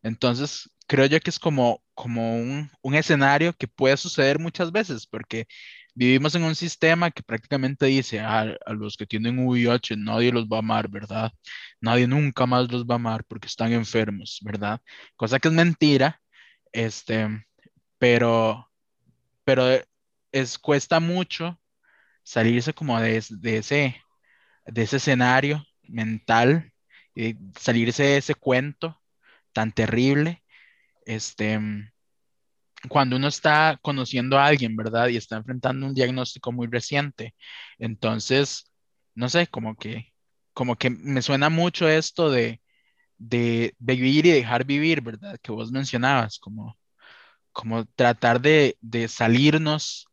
[0.03, 5.07] Entonces, creo yo que es como, como un, un escenario que puede suceder muchas veces,
[5.07, 5.47] porque
[5.95, 10.47] vivimos en un sistema que prácticamente dice a, a, los que tienen VIH nadie los
[10.47, 11.33] va a amar, ¿verdad?
[11.81, 14.81] Nadie nunca más los va a amar porque están enfermos, ¿verdad?
[15.17, 16.21] Cosa que es mentira,
[16.73, 17.29] este,
[17.99, 18.71] pero,
[19.45, 19.65] pero
[20.33, 21.61] es, cuesta mucho
[22.25, 24.03] salirse como de, de ese,
[24.67, 26.73] de ese escenario mental,
[27.15, 29.01] y salirse de ese cuento
[29.53, 30.43] tan terrible,
[31.07, 31.61] este,
[32.89, 35.09] cuando uno está conociendo a alguien, ¿verdad?
[35.09, 37.35] Y está enfrentando un diagnóstico muy reciente.
[37.79, 38.71] Entonces,
[39.15, 40.13] no sé, como que,
[40.55, 42.61] como que me suena mucho esto de,
[43.19, 45.39] de, vivir y dejar vivir, ¿verdad?
[45.43, 46.79] Que vos mencionabas, como,
[47.53, 50.09] como tratar de, de salirnos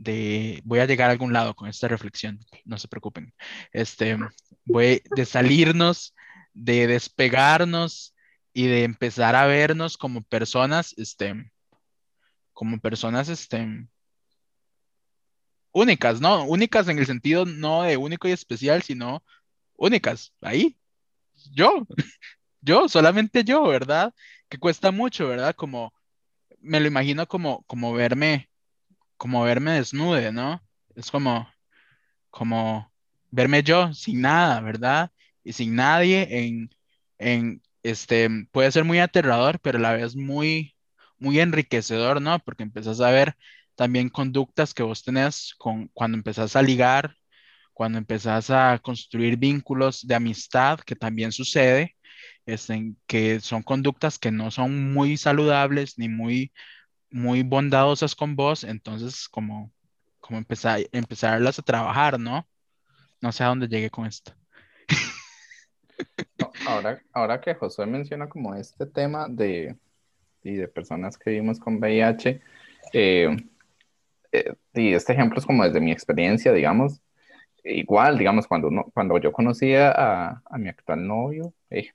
[0.00, 3.34] de, voy a llegar a algún lado con esta reflexión, no se preocupen,
[3.72, 4.16] este,
[4.64, 6.14] voy de salirnos,
[6.54, 8.14] de despegarnos
[8.54, 11.52] y de empezar a vernos como personas, este,
[12.60, 13.88] como personas este,
[15.72, 16.44] únicas, ¿no?
[16.44, 19.24] Únicas en el sentido no de único y especial, sino
[19.76, 20.76] únicas, ahí,
[21.52, 21.86] yo,
[22.60, 24.12] yo, solamente yo, ¿verdad?
[24.50, 25.54] Que cuesta mucho, ¿verdad?
[25.56, 25.94] Como,
[26.60, 28.50] me lo imagino como, como verme,
[29.16, 30.62] como verme desnude, ¿no?
[30.94, 31.48] Es como,
[32.28, 32.92] como
[33.30, 35.10] verme yo sin nada, ¿verdad?
[35.44, 36.70] Y sin nadie en,
[37.16, 40.74] en, este, puede ser muy aterrador, pero a la vez muy,
[41.20, 42.38] muy enriquecedor, ¿no?
[42.40, 43.36] Porque empezás a ver
[43.76, 47.14] también conductas que vos tenés con, cuando empezás a ligar,
[47.72, 51.96] cuando empezás a construir vínculos de amistad, que también sucede,
[52.46, 56.52] es en que son conductas que no son muy saludables ni muy,
[57.10, 59.72] muy bondadosas con vos, entonces como,
[60.20, 62.46] como empezar, empezarlas a trabajar, ¿no?
[63.20, 64.34] No sé a dónde llegué con esto.
[66.66, 69.76] ahora, ahora que Josué menciona como este tema de,
[70.42, 72.40] y de personas que vivimos con VIH.
[72.92, 73.36] Eh,
[74.32, 77.00] eh, y este ejemplo es como desde mi experiencia, digamos.
[77.64, 81.90] Igual, digamos, cuando, cuando yo conocía a, a mi actual novio, eh,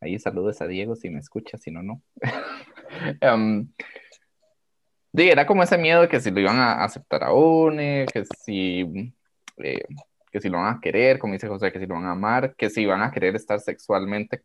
[0.00, 2.02] ahí saludos a Diego si me escucha, si no, no.
[3.34, 3.68] um,
[5.12, 9.12] era como ese miedo de que si lo iban a aceptar a UNE, que si,
[10.30, 12.54] que si lo van a querer, como dice José, que si lo van a amar,
[12.56, 14.42] que si van a querer estar sexualmente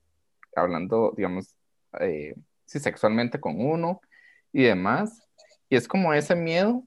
[0.55, 1.55] hablando, digamos,
[1.99, 4.01] eh, si sexualmente con uno
[4.51, 5.27] y demás.
[5.69, 6.83] Y es como ese miedo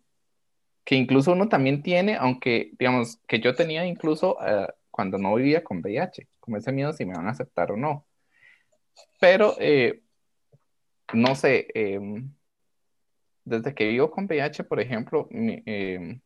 [0.88, 5.62] que incluso uno también tiene, aunque digamos que yo tenía incluso eh, cuando no vivía
[5.62, 8.06] con VIH, como ese miedo si me van a aceptar o no.
[9.20, 10.02] Pero, eh,
[11.12, 12.32] no sé, em,
[13.44, 16.22] desde que vivo con VIH, por ejemplo, mi, em,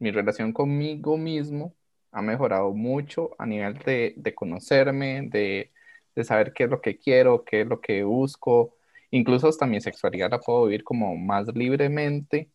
[0.00, 1.74] mi, relación conmigo mismo
[2.10, 5.73] ha mejorado mucho a nivel de, de conocerme, de
[6.14, 8.76] de saber qué es lo que quiero, qué es lo que busco,
[9.10, 12.50] incluso hasta mi sexualidad la puedo vivir como más libremente.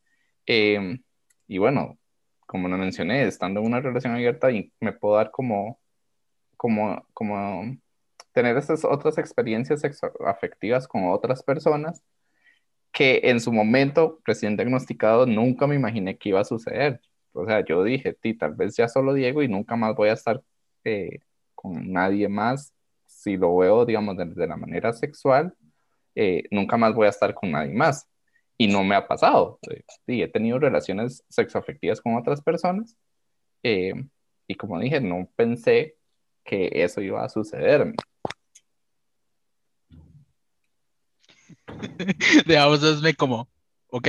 [0.45, 1.01] Em,
[1.47, 1.99] y bueno,
[2.47, 4.49] como lo mencioné, estando en una relación abierta
[4.82, 5.80] me puedo dar como,
[6.57, 7.78] como, como
[8.34, 9.84] tener esas otras experiencias
[10.26, 12.03] afectivas con otras personas
[12.91, 17.01] que en su momento, recién diagnosticado, nunca me imaginé que iba a suceder.
[17.34, 20.14] O sea, yo dije, ti, tal vez ya solo Diego y nunca más voy a
[20.14, 20.41] estar
[20.84, 21.20] eh,
[21.55, 22.74] con nadie más
[23.20, 25.53] si lo veo, digamos, de, la manera sexual,
[26.15, 28.07] eh, nunca más voy a estar con nadie más.
[28.57, 29.59] Y no me ha pasado.
[29.70, 32.95] Eh, sí, he tenido relaciones sexoafectivas con otras personas.
[33.63, 33.93] Eh,
[34.47, 35.97] y como dije, no pensé
[36.45, 37.95] que eso iba a sucederme.
[42.47, 42.80] Digamos,
[43.17, 43.49] como,
[43.89, 44.07] ¿ok?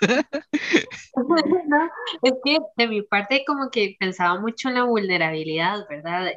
[1.16, 1.90] no,
[2.22, 6.32] es que de mi parte como que pensaba mucho en la vulnerabilidad, ¿verdad?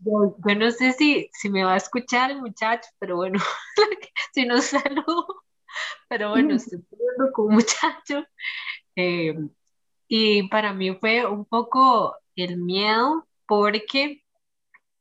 [0.00, 3.38] Yo, no sé si, si me va a escuchar el muchacho, pero bueno,
[4.32, 5.44] si no saludo,
[6.08, 8.24] pero bueno, estoy hablando con un muchacho.
[8.96, 9.34] Eh,
[10.08, 14.22] y para mí fue un poco el miedo porque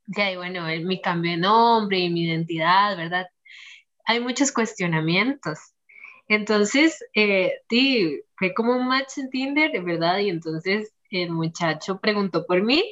[0.08, 3.28] ya, bueno, mi cambio de nombre y mi identidad, ¿verdad?
[4.06, 5.60] Hay muchos cuestionamientos.
[6.28, 10.20] Entonces, eh, sí, fue como un match en Tinder, ¿verdad?
[10.20, 12.84] Y entonces el muchacho preguntó por mí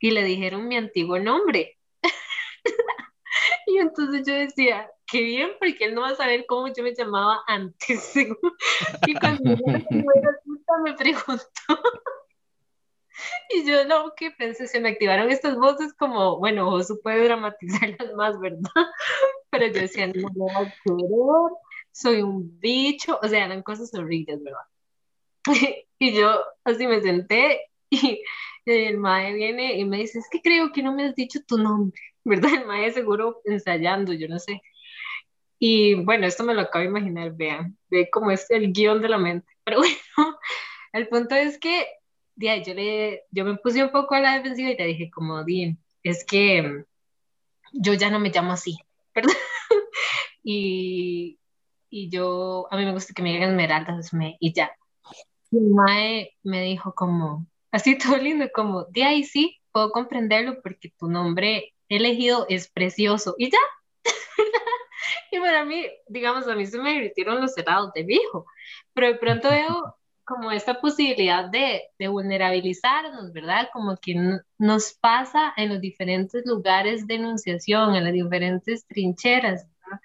[0.00, 1.78] y le dijeron mi antiguo nombre.
[3.66, 6.94] y entonces yo decía, qué bien, porque él no va a saber cómo yo me
[6.94, 8.14] llamaba antes.
[9.06, 9.56] y cuando
[10.84, 11.42] me preguntó,
[13.50, 18.14] y yo no, que pensé, se me activaron estas voces como, bueno, Josu puede dramatizarlas
[18.14, 18.70] más, ¿verdad?
[19.50, 20.28] Pero yo decía, no,
[20.84, 21.58] no,
[21.90, 24.60] soy un bicho, o sea, eran cosas horribles, ¿verdad?
[25.98, 28.22] y yo así me senté y
[28.64, 31.58] el mae viene y me dice, es que creo que no me has dicho tu
[31.58, 32.54] nombre, ¿verdad?
[32.54, 34.62] El mae seguro ensayando, yo no sé.
[35.58, 39.08] Y bueno, esto me lo acabo de imaginar, vean, ve cómo es el guion de
[39.08, 39.48] la mente.
[39.64, 40.38] Pero bueno,
[40.92, 41.86] el punto es que
[42.36, 45.44] ya, yo, le, yo me puse un poco a la defensiva y te dije como,
[45.44, 46.84] Dean, es que
[47.72, 48.78] yo ya no me llamo así,
[49.14, 49.34] ¿verdad?
[50.42, 51.38] y,
[51.90, 54.70] y yo, a mí me gusta que me digan esmeraldas me, y ya.
[55.50, 60.92] Y Mae me dijo como, así todo lindo, como, de ahí sí, puedo comprenderlo porque
[60.98, 63.58] tu nombre elegido es precioso y ya.
[65.30, 68.46] y para mí, digamos, a mí se me divirtieron los helados de viejo,
[68.94, 69.94] pero de pronto veo
[70.24, 73.70] como esta posibilidad de, de vulnerabilizarnos, ¿verdad?
[73.72, 74.14] Como que
[74.58, 80.00] nos pasa en los diferentes lugares de enunciación, en las diferentes trincheras, ¿verdad?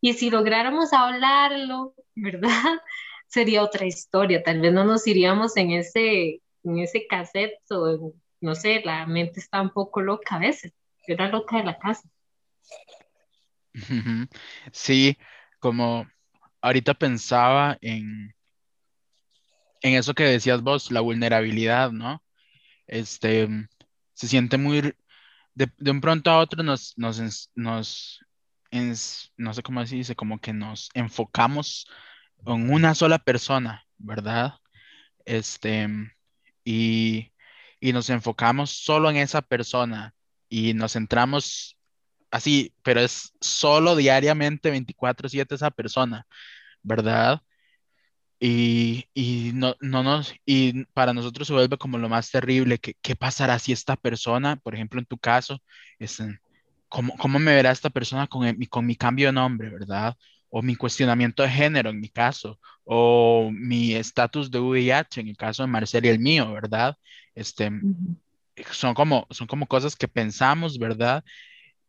[0.00, 2.80] Y si lográramos hablarlo, ¿verdad?
[3.26, 8.54] Sería otra historia, tal vez no nos iríamos en ese, en ese cassette o no
[8.54, 10.72] sé, la mente está un poco loca a veces,
[11.06, 12.08] yo era loca de la casa.
[14.72, 15.16] Sí,
[15.58, 16.06] como
[16.60, 18.34] ahorita pensaba en,
[19.82, 22.22] en eso que decías vos, la vulnerabilidad, ¿no?
[22.86, 23.48] Este,
[24.14, 24.94] se siente muy,
[25.54, 28.20] de, un pronto a otro nos, nos, nos
[29.36, 31.86] no sé cómo se dice, como que nos enfocamos
[32.46, 34.54] en una sola persona, ¿verdad?
[35.24, 35.88] Este,
[36.66, 37.32] y,
[37.80, 40.14] y nos enfocamos solo en esa persona
[40.48, 41.78] y nos centramos
[42.30, 46.26] así, pero es solo diariamente 24/7 esa persona,
[46.82, 47.42] ¿verdad?
[48.40, 52.94] Y, y, no, no nos, y para nosotros se vuelve como lo más terrible, que,
[53.00, 55.62] ¿qué pasará si esta persona, por ejemplo, en tu caso,
[55.98, 56.22] es,
[56.88, 60.16] ¿cómo, ¿cómo, me verá esta persona con, mi, con mi cambio de nombre, verdad?
[60.56, 65.36] O mi cuestionamiento de género en mi caso, o mi estatus de VIH en el
[65.36, 66.96] caso de Marcel y el mío, ¿verdad?
[67.34, 67.70] Este,
[68.72, 71.22] son, como, son como cosas que pensamos, ¿verdad?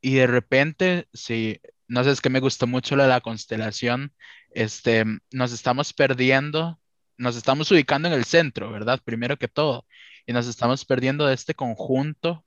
[0.01, 4.11] Y de repente, si, no sé, es que me gustó mucho la, la constelación,
[4.51, 6.78] este, nos estamos perdiendo,
[7.18, 8.99] nos estamos ubicando en el centro, ¿verdad?
[9.01, 9.86] Primero que todo,
[10.26, 12.43] y nos estamos perdiendo de este conjunto,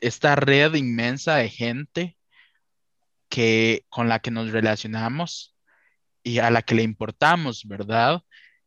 [0.00, 2.17] esta red inmensa de gente
[3.28, 5.56] que, con la que nos relacionamos
[6.22, 8.22] y a la que le importamos, ¿verdad?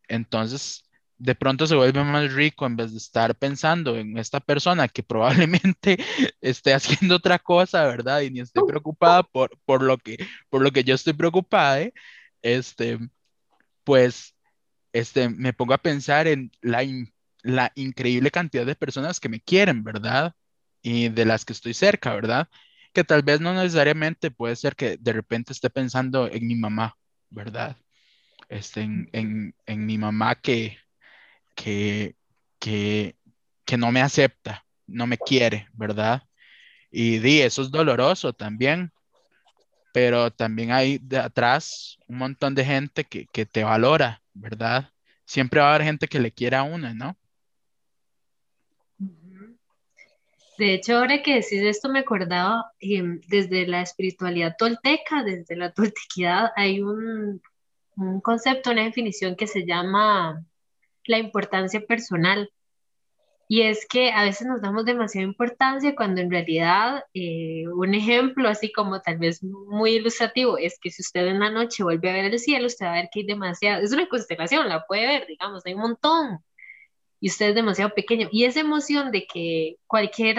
[0.08, 0.84] Entonces,
[1.18, 5.04] de pronto se vuelve más rico en vez de estar pensando en esta persona que
[5.04, 6.04] probablemente
[6.42, 8.22] esté haciendo otra cosa, ¿verdad?
[8.22, 10.18] Y ni esté preocupada por, por, lo, que,
[10.50, 11.94] por lo que yo estoy preocupada, ¿eh?
[12.42, 13.00] este,
[13.84, 14.36] pues
[14.94, 16.84] este, me pongo a pensar en la,
[17.44, 20.34] la increíble cantidad de personas que me quieren, ¿verdad?
[20.82, 22.50] Y de las que estoy cerca, ¿verdad?
[22.94, 26.98] Que tal vez no necesariamente puede ser que de repente esté pensando en mi mamá,
[27.30, 27.78] ¿verdad?
[28.50, 30.78] Este, en, en, en mi mamá que,
[31.56, 32.16] que,
[32.60, 33.18] que,
[33.66, 36.24] que no me acepta, no me quiere, ¿verdad?
[36.92, 38.94] Y di, eso es doloroso también,
[39.94, 44.90] pero también hay de atrás un montón de gente que, que te valora, ¿verdad?
[45.26, 47.18] Siempre va a haber gente que le quiera a una, ¿no?
[50.62, 55.72] De hecho, ahora que decís esto, me acordaba em, desde la espiritualidad tolteca, desde la
[55.74, 57.42] toltequidad, hay un,
[57.96, 60.46] un concepto, una definición que se llama
[61.06, 62.52] la importancia personal.
[63.48, 68.48] Y es que a veces nos damos demasiada importancia cuando en realidad eh, un ejemplo
[68.48, 72.14] así como tal vez muy ilustrativo es que si usted en la noche vuelve a
[72.14, 75.08] ver el cielo, usted va a ver que hay demasiado, es una constelación, la puede
[75.08, 76.40] ver, digamos, hay un montón
[77.22, 78.28] y usted es demasiado pequeño.
[78.32, 80.38] Y esa emoción de que cualquier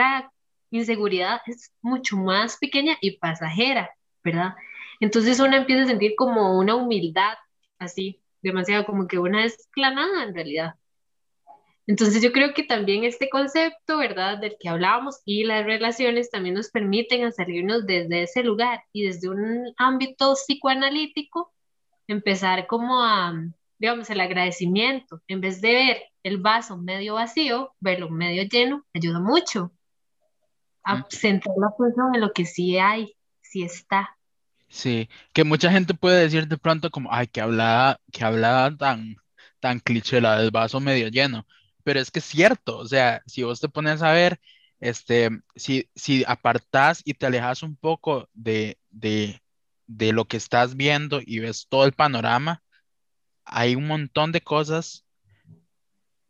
[0.70, 3.90] inseguridad es mucho más pequeña y pasajera,
[4.22, 4.54] ¿verdad?
[5.00, 7.34] Entonces uno empieza a sentir como una humildad
[7.78, 10.74] así, demasiado como que una es clanada en realidad.
[11.86, 16.54] Entonces yo creo que también este concepto, ¿verdad?, del que hablábamos y las relaciones también
[16.54, 21.52] nos permiten salirnos desde ese lugar y desde un ámbito psicoanalítico
[22.06, 23.34] empezar como a,
[23.82, 25.20] digamos, el agradecimiento.
[25.26, 29.72] En vez de ver el vaso medio vacío, verlo medio lleno, ayuda mucho.
[30.84, 34.16] a centrar la atención en lo que sí hay, sí está.
[34.68, 39.16] Sí, que mucha gente puede decir de pronto como, ay, que hablaba, que hablaba tan,
[39.60, 41.46] tan cliché la del vaso medio lleno,
[41.84, 44.40] pero es que es cierto, o sea, si vos te pones a ver,
[44.80, 49.42] este, si, si apartás y te alejas un poco de, de,
[49.86, 52.62] de lo que estás viendo y ves todo el panorama,
[53.44, 55.04] hay un montón de cosas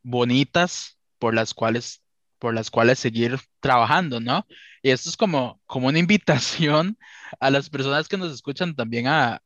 [0.02, 2.02] bonitas por las cuales,
[2.38, 4.46] por las cuales seguir trabajando, ¿no?
[4.82, 6.98] Y esto es como, como una invitación
[7.40, 9.40] a las personas que nos escuchan también a,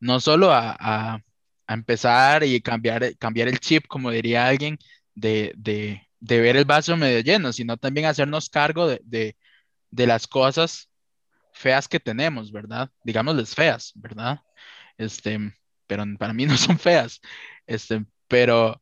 [0.00, 1.22] no solo a,
[1.68, 4.78] empezar y cambiar, cambiar el chip, como diría alguien,
[5.14, 5.52] de,
[6.20, 9.36] ver el vaso medio lleno, sino también hacernos cargo de,
[9.90, 10.88] de las cosas
[11.52, 12.90] feas que tenemos, ¿verdad?
[13.04, 14.40] Digámosles feas, ¿verdad?
[14.96, 15.52] Este,
[15.88, 17.20] pero para mí no son feas,
[17.66, 18.80] este, pero,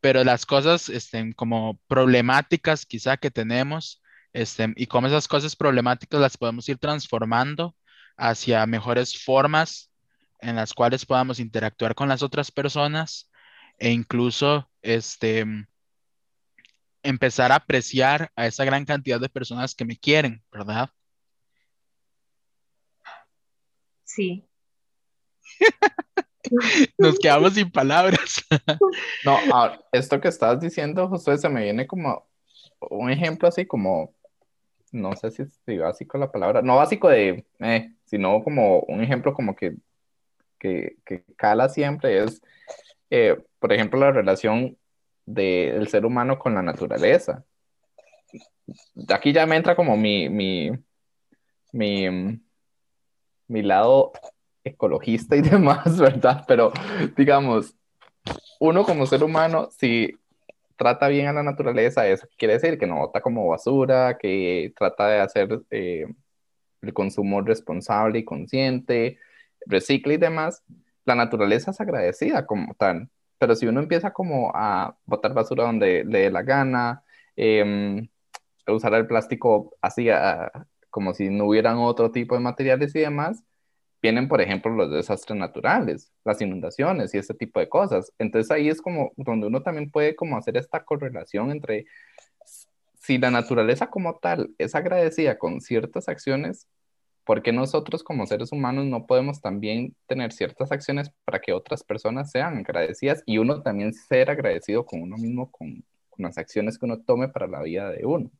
[0.00, 4.02] pero las cosas este, como problemáticas quizá que tenemos,
[4.34, 7.74] este, y cómo esas cosas problemáticas las podemos ir transformando
[8.16, 9.90] hacia mejores formas
[10.40, 13.30] en las cuales podamos interactuar con las otras personas
[13.78, 15.46] e incluso este,
[17.02, 20.90] empezar a apreciar a esa gran cantidad de personas que me quieren, ¿verdad?
[24.04, 24.44] Sí.
[26.98, 28.44] Nos quedamos sin palabras.
[29.24, 29.38] No,
[29.92, 32.26] esto que estás diciendo, José, se me viene como
[32.90, 34.14] un ejemplo así como,
[34.90, 39.32] no sé si es básico la palabra, no básico de, eh, sino como un ejemplo
[39.32, 39.76] como que,
[40.58, 40.96] que,
[41.36, 42.42] cala siempre es,
[43.10, 44.76] eh, por ejemplo, la relación
[45.24, 47.44] del ser humano con la naturaleza.
[49.08, 50.70] Aquí ya me entra como mi, mi,
[51.72, 52.40] mi,
[53.48, 54.12] mi lado
[54.64, 56.44] ecologista y demás, ¿verdad?
[56.46, 56.72] Pero
[57.16, 57.74] digamos,
[58.60, 60.14] uno como ser humano, si
[60.76, 65.08] trata bien a la naturaleza, eso quiere decir que no bota como basura, que trata
[65.08, 66.06] de hacer eh,
[66.82, 69.18] el consumo responsable y consciente,
[69.66, 70.64] recicla y demás,
[71.04, 73.08] la naturaleza es agradecida como tal.
[73.38, 77.02] Pero si uno empieza como a botar basura donde le dé la gana,
[77.36, 78.08] eh,
[78.68, 80.08] usar el plástico así
[80.90, 83.42] como si no hubieran otro tipo de materiales y demás,
[84.02, 88.12] vienen, por ejemplo, los desastres naturales, las inundaciones y ese tipo de cosas.
[88.18, 91.86] Entonces ahí es como donde uno también puede como hacer esta correlación entre
[93.02, 96.68] si la naturaleza como tal es agradecida con ciertas acciones,
[97.24, 101.84] ¿por qué nosotros como seres humanos no podemos también tener ciertas acciones para que otras
[101.84, 106.78] personas sean agradecidas y uno también ser agradecido con uno mismo, con, con las acciones
[106.78, 108.30] que uno tome para la vida de uno?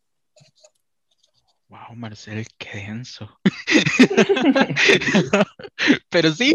[1.73, 3.41] Wow, Marcel, qué denso.
[6.11, 6.55] Pero sí.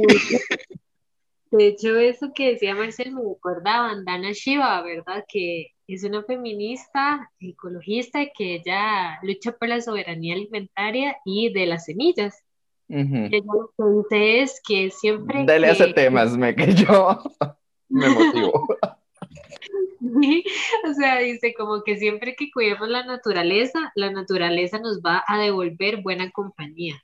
[1.49, 5.26] De hecho, eso que decía Marcel me recuerda a Bandana Shiva, ¿verdad?
[5.28, 11.86] Que es una feminista ecologista que ella lucha por la soberanía alimentaria y de las
[11.86, 12.43] semillas.
[12.88, 15.45] Ella lo que dice es que siempre.
[15.47, 17.20] Dale a ese tema, me que yo
[17.89, 18.68] me motivo.
[20.89, 25.39] o sea, dice como que siempre que cuidemos la naturaleza, la naturaleza nos va a
[25.39, 27.01] devolver buena compañía.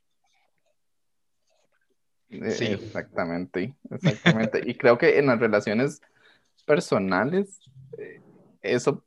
[2.29, 2.65] Eh, sí.
[2.65, 4.61] Exactamente, exactamente.
[4.65, 6.01] y creo que en las relaciones
[6.65, 7.59] personales,
[7.97, 8.21] eh,
[8.61, 9.03] eso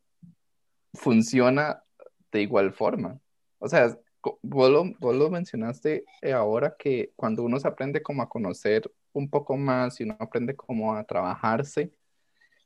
[0.94, 1.82] funciona
[2.30, 3.18] de igual forma.
[3.58, 3.96] O sea,
[4.42, 4.70] vos
[5.00, 10.00] lo, mencionaste eh, ahora que cuando uno se aprende como a conocer un poco más
[10.00, 11.92] y uno aprende como a trabajarse,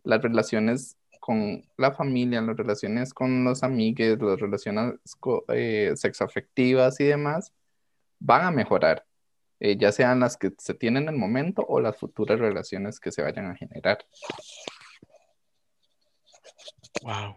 [0.03, 4.95] las relaciones con la familia, las relaciones con los amigos, las relaciones
[5.49, 7.53] eh, sexoafectivas y demás,
[8.19, 9.07] van a mejorar,
[9.61, 13.13] eh, ya sean las que se tienen en el momento o las futuras relaciones que
[13.13, 13.99] se vayan a generar.
[17.03, 17.37] Wow.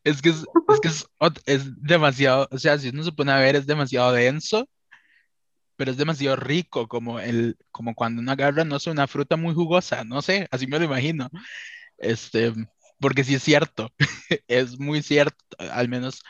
[0.04, 0.44] es que, es,
[0.82, 1.08] que es,
[1.46, 4.68] es, demasiado, o sea, si uno se pone a ver, es demasiado denso
[5.78, 9.54] pero es demasiado rico, como, el, como cuando uno agarra, no sé, una fruta muy
[9.54, 11.30] jugosa, no sé, así me lo imagino.
[11.98, 12.52] Este,
[13.00, 13.92] porque sí es cierto,
[14.48, 16.22] es muy cierto, al menos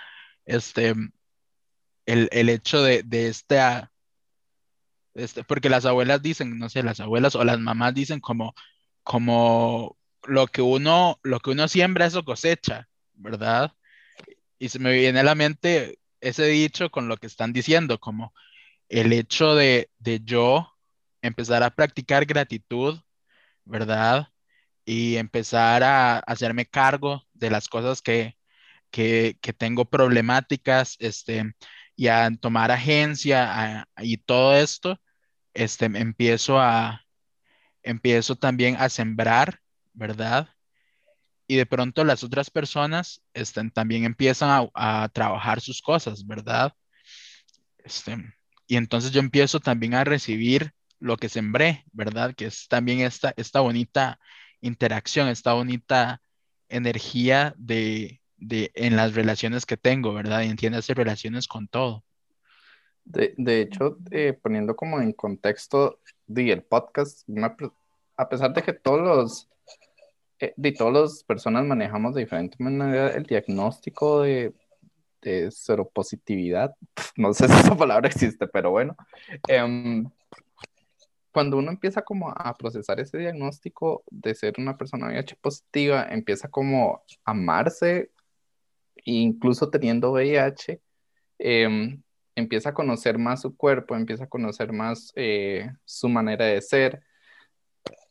[0.45, 0.95] este,
[2.07, 3.91] el, el hecho de, de esta,
[5.15, 8.55] este, porque las abuelas dicen, no sé, las abuelas o las mamás dicen como,
[9.03, 9.97] como
[10.27, 13.73] lo que uno, lo que uno siembra, eso cosecha, ¿verdad?
[14.59, 18.35] Y se me viene a la mente ese dicho con lo que están diciendo, como
[18.89, 19.91] el hecho de,
[20.25, 20.73] yo
[21.23, 23.01] empezar a practicar gratitud,
[23.65, 24.29] ¿verdad?
[24.85, 28.37] Y empezar a, hacerme cargo de las cosas que,
[29.59, 31.55] tengo problemáticas, este,
[31.97, 35.01] y a tomar agencia y todo esto,
[35.55, 37.05] este, empiezo a,
[37.83, 39.61] empiezo también a sembrar,
[39.93, 40.49] ¿verdad?
[41.49, 46.75] y de pronto las otras personas este, también empiezan a, trabajar sus cosas, ¿verdad?
[47.79, 48.17] Este,
[48.69, 52.35] y entonces yo empiezo también a recibir lo que sembré, ¿verdad?
[52.35, 54.21] Que es también esta, esta bonita
[54.61, 56.21] interacción, esta bonita
[56.69, 60.43] energía de, en las relaciones que tengo, ¿verdad?
[60.43, 62.05] Y entiendes relaciones con todo.
[63.05, 67.27] De, hecho, eh, poniendo como en contexto del podcast,
[68.19, 69.49] a pesar de que todos los
[70.41, 74.53] eh, de todas las personas manejamos de diferente manera el diagnóstico de,
[75.23, 76.75] de seropositividad.
[77.17, 78.97] No sé si esa palabra existe, pero bueno.
[79.49, 80.09] Em,
[81.33, 86.49] cuando uno empieza como a procesar ese diagnóstico de ser una persona VIH positiva, empieza
[86.49, 88.11] como a amarse,
[89.05, 90.81] incluso teniendo VIH,
[91.39, 92.03] em,
[92.35, 97.03] empieza a conocer más su cuerpo, empieza a conocer más eh, su manera de ser,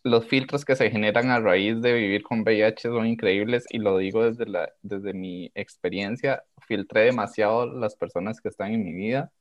[0.07, 3.97] los filtros que se generan a raíz de vivir con VIH son increíbles y lo
[3.97, 6.43] digo desde, la, desde mi experiencia.
[6.67, 9.31] Filtré demasiado las personas que están en mi vida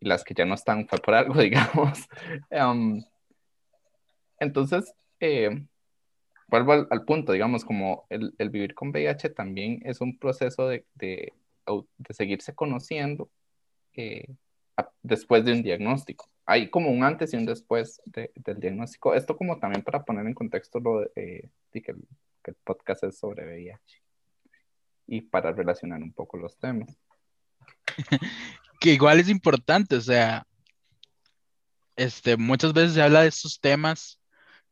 [0.00, 2.06] y las que ya no están fue por algo, digamos.
[2.50, 3.02] Em,
[4.38, 5.50] entonces, eh,
[6.48, 10.84] vuelvo al, punto, digamos, como el, el, vivir con VIH también es un proceso de,
[10.94, 11.32] de,
[11.98, 13.30] de seguirse conociendo
[13.94, 14.26] eh,
[15.02, 19.14] después de un diagnóstico hay como un antes y un después del diagnóstico.
[19.14, 23.44] Esto como también para poner en contexto lo de, eh, que, el, podcast es sobre
[23.46, 24.02] VIH
[25.06, 26.98] y para relacionar un poco los temas.
[28.80, 30.46] que igual es importante, o sea,
[31.96, 34.20] este, muchas veces se habla de estos temas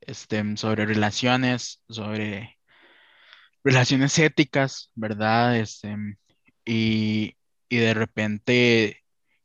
[0.00, 2.58] este, sobre relaciones, sobre
[3.62, 5.56] relaciones éticas, ¿verdad?
[5.56, 5.94] Este,
[6.64, 7.36] y,
[7.68, 9.00] y de repente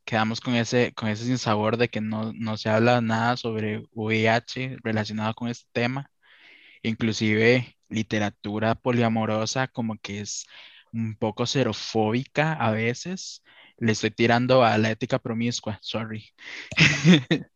[0.06, 4.78] quedamos con ese, con ese sinsabor de que no, no se habla nada sobre VIH
[4.82, 6.10] relacionado con este tema.
[6.82, 10.46] Inclusive literatura poliamorosa como que es
[10.92, 13.42] un poco xerofóbica a veces.
[13.78, 16.32] Le estoy tirando a la ética promiscua, sorry.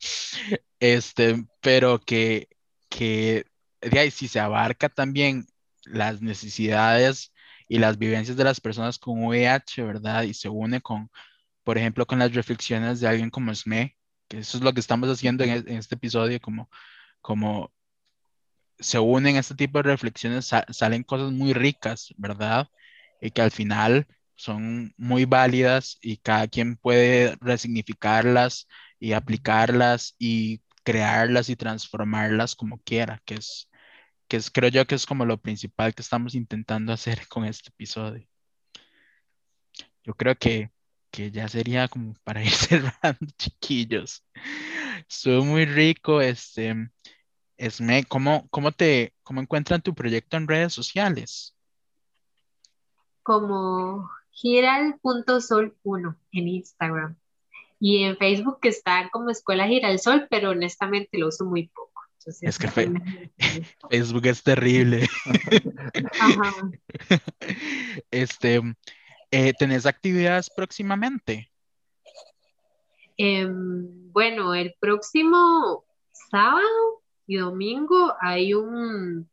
[0.81, 2.49] este, pero que,
[2.89, 3.45] que
[3.81, 5.47] de ahí, si se abarca también
[5.85, 7.33] las necesidades
[7.69, 10.25] y las vivencias de las personas con VIH, ¿verdad?
[10.25, 11.11] Y se une con,
[11.71, 13.97] por ejemplo, con las reflexiones de alguien como Sme,
[14.27, 16.69] que eso es lo que estamos haciendo en, e, este episodio, como,
[17.21, 17.73] como
[18.81, 22.69] se unen este tipo de reflexiones, salen cosas muy ricas, ¿verdad?
[23.21, 28.67] Y que al final son muy válidas y cada quien puede resignificarlas
[28.99, 33.71] y aplicarlas y crearlas y transformarlas como quiera, que es,
[34.29, 37.69] que es, creo yo que es como lo principal que estamos intentando hacer con este
[37.71, 38.27] episodio.
[40.03, 40.73] Yo creo que
[41.11, 44.25] que ya sería como para ir cerrando, chiquillos.
[45.09, 46.91] Estuvo muy rico, este,
[47.57, 51.55] Esme, ¿cómo, cómo te, cómo encuentran tu proyecto en redes sociales?
[53.23, 57.17] Como giral.sol1 en Instagram.
[57.79, 62.03] Y en Facebook está como Escuela Giralsol, pero honestamente lo uso muy poco.
[62.43, 62.69] es que
[63.91, 65.09] Facebook es terrible.
[66.19, 66.53] Ajá.
[68.11, 68.61] Este,
[69.31, 71.51] eh, ¿Tenés actividades próximamente?
[73.17, 75.85] Em, bueno, el próximo
[76.31, 79.29] sábado y domingo hay un,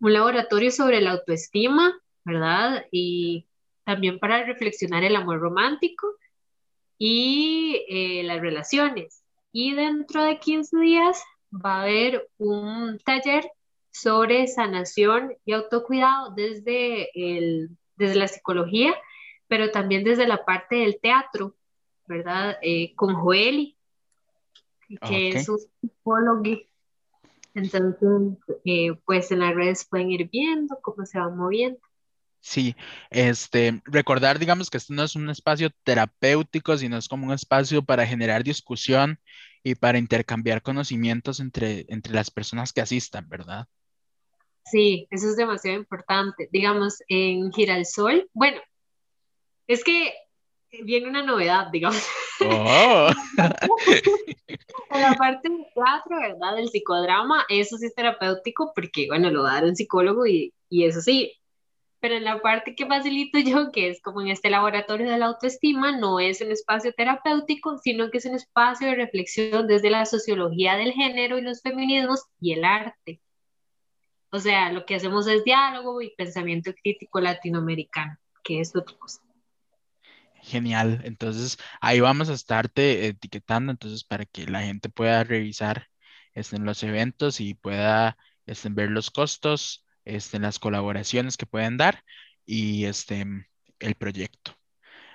[0.00, 2.84] un laboratorio sobre la autoestima, ¿verdad?
[2.90, 3.46] Y
[3.84, 6.06] también para reflexionar el amor romántico
[6.98, 9.22] y eh, las relaciones.
[9.52, 11.22] Y dentro de 15 días
[11.52, 13.48] va a haber un taller
[13.92, 18.94] sobre sanación y autocuidado desde el desde la psicología,
[19.48, 21.56] pero también desde la parte del teatro,
[22.06, 22.58] ¿verdad?
[22.62, 23.76] Eh, con Joeli,
[25.08, 26.42] que es un psicólogo.
[27.54, 31.78] Entonces, eh, pues en las redes pueden ir viendo cómo se va moviendo.
[32.40, 32.76] Sí,
[33.10, 37.82] este, recordar, digamos, que esto no es un espacio terapéutico, sino es como un espacio
[37.82, 39.18] para generar discusión
[39.62, 43.66] y para intercambiar conocimientos entre, entre las personas que asistan, ¿verdad?
[44.64, 46.48] Sí, eso es demasiado importante.
[46.52, 48.60] Digamos, en Giralsol, bueno,
[49.66, 50.14] es que
[50.82, 52.06] viene una novedad, digamos.
[52.40, 53.10] Oh.
[54.90, 56.56] en la parte del teatro, ¿verdad?
[56.56, 61.00] Del psicodrama, eso sí es terapéutico porque, bueno, lo da un psicólogo y, y eso
[61.00, 61.32] sí.
[62.00, 65.26] Pero en la parte que facilito yo, que es como en este laboratorio de la
[65.26, 70.04] autoestima, no es un espacio terapéutico, sino que es un espacio de reflexión desde la
[70.04, 73.20] sociología del género y los feminismos y el arte.
[74.34, 79.22] O sea, lo que hacemos es diálogo y pensamiento crítico latinoamericano, que es otra cosa.
[80.42, 85.86] Genial, entonces ahí vamos a estarte etiquetando, entonces para que la gente pueda revisar
[86.32, 92.02] este, los eventos y pueda este, ver los costos este, las colaboraciones que pueden dar
[92.44, 93.24] y este,
[93.78, 94.50] el proyecto.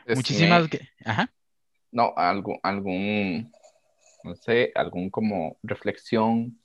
[0.08, 0.70] Muchísimas,
[1.04, 1.30] ajá.
[1.92, 3.52] No, algo, algún,
[4.24, 6.58] no sé, algún como reflexión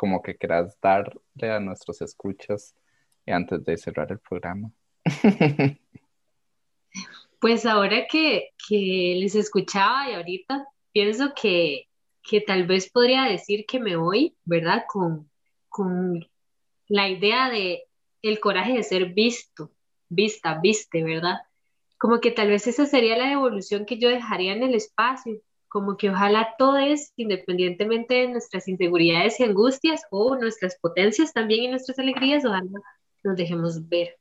[0.00, 2.74] como que quieras darle a nuestros escuchas
[3.26, 4.72] antes de cerrar el programa.
[7.38, 11.88] Pues ahora que, que les escuchaba y ahorita pienso que,
[12.22, 14.84] que tal vez podría decir que me voy, ¿verdad?
[14.86, 15.30] Con,
[15.70, 16.28] con
[16.86, 17.84] la idea de
[18.20, 19.72] el coraje de ser visto,
[20.10, 21.38] vista, viste, ¿verdad?
[21.96, 25.40] Como que tal vez esa sería la evolución que yo dejaría en el espacio,
[25.70, 31.68] como que ojalá todos, independientemente de nuestras inseguridades y angustias o nuestras potencias también y
[31.68, 32.68] nuestras alegrías, ojalá
[33.22, 34.16] nos dejemos ver.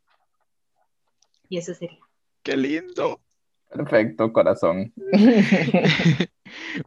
[1.49, 1.97] Y eso sería.
[2.43, 3.19] Qué lindo.
[3.67, 4.93] Perfecto, corazón.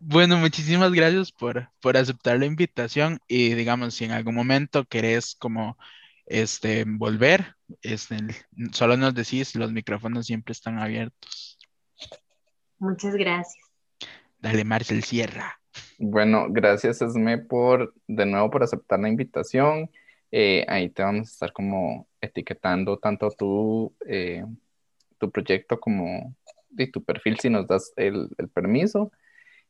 [0.01, 5.35] bueno, muchísimas gracias por, por aceptar la invitación y digamos, si en algún momento querés
[5.35, 5.77] como
[6.27, 8.17] este, volver, este,
[8.73, 11.59] solo nos decís, los micrófonos siempre están abiertos.
[12.79, 13.62] Muchas gracias.
[14.43, 15.61] Dale, Marcel, cierra.
[15.99, 19.89] Bueno, gracias Esme por de nuevo por aceptar la invitación.
[20.33, 24.45] Eh, ahí te vamos a estar como etiquetando tanto tu, eh,
[25.19, 26.35] tu proyecto como
[26.71, 29.13] de tu perfil si nos das el, permiso.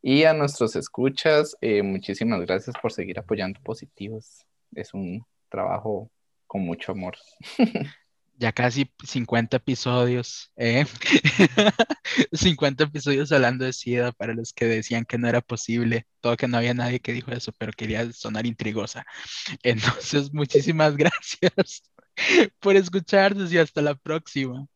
[0.01, 4.47] Y a nuestros escuchas, eh, muchísimas gracias por seguir apoyando Positivos.
[4.75, 6.11] Es un trabajo
[6.47, 7.14] con mucho amor.
[8.43, 10.84] Ya casi 50 episodios, ¿eh?
[12.32, 16.49] 50 episodios hablando de SIDA para los que decían que no era posible, todo que
[16.49, 19.07] no había nadie que dijo eso, pero quería sonar intrigosa.
[19.62, 21.84] Entonces, muchísimas gracias
[22.59, 24.66] por escucharnos y hasta la próxima.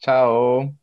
[0.00, 0.74] Chao.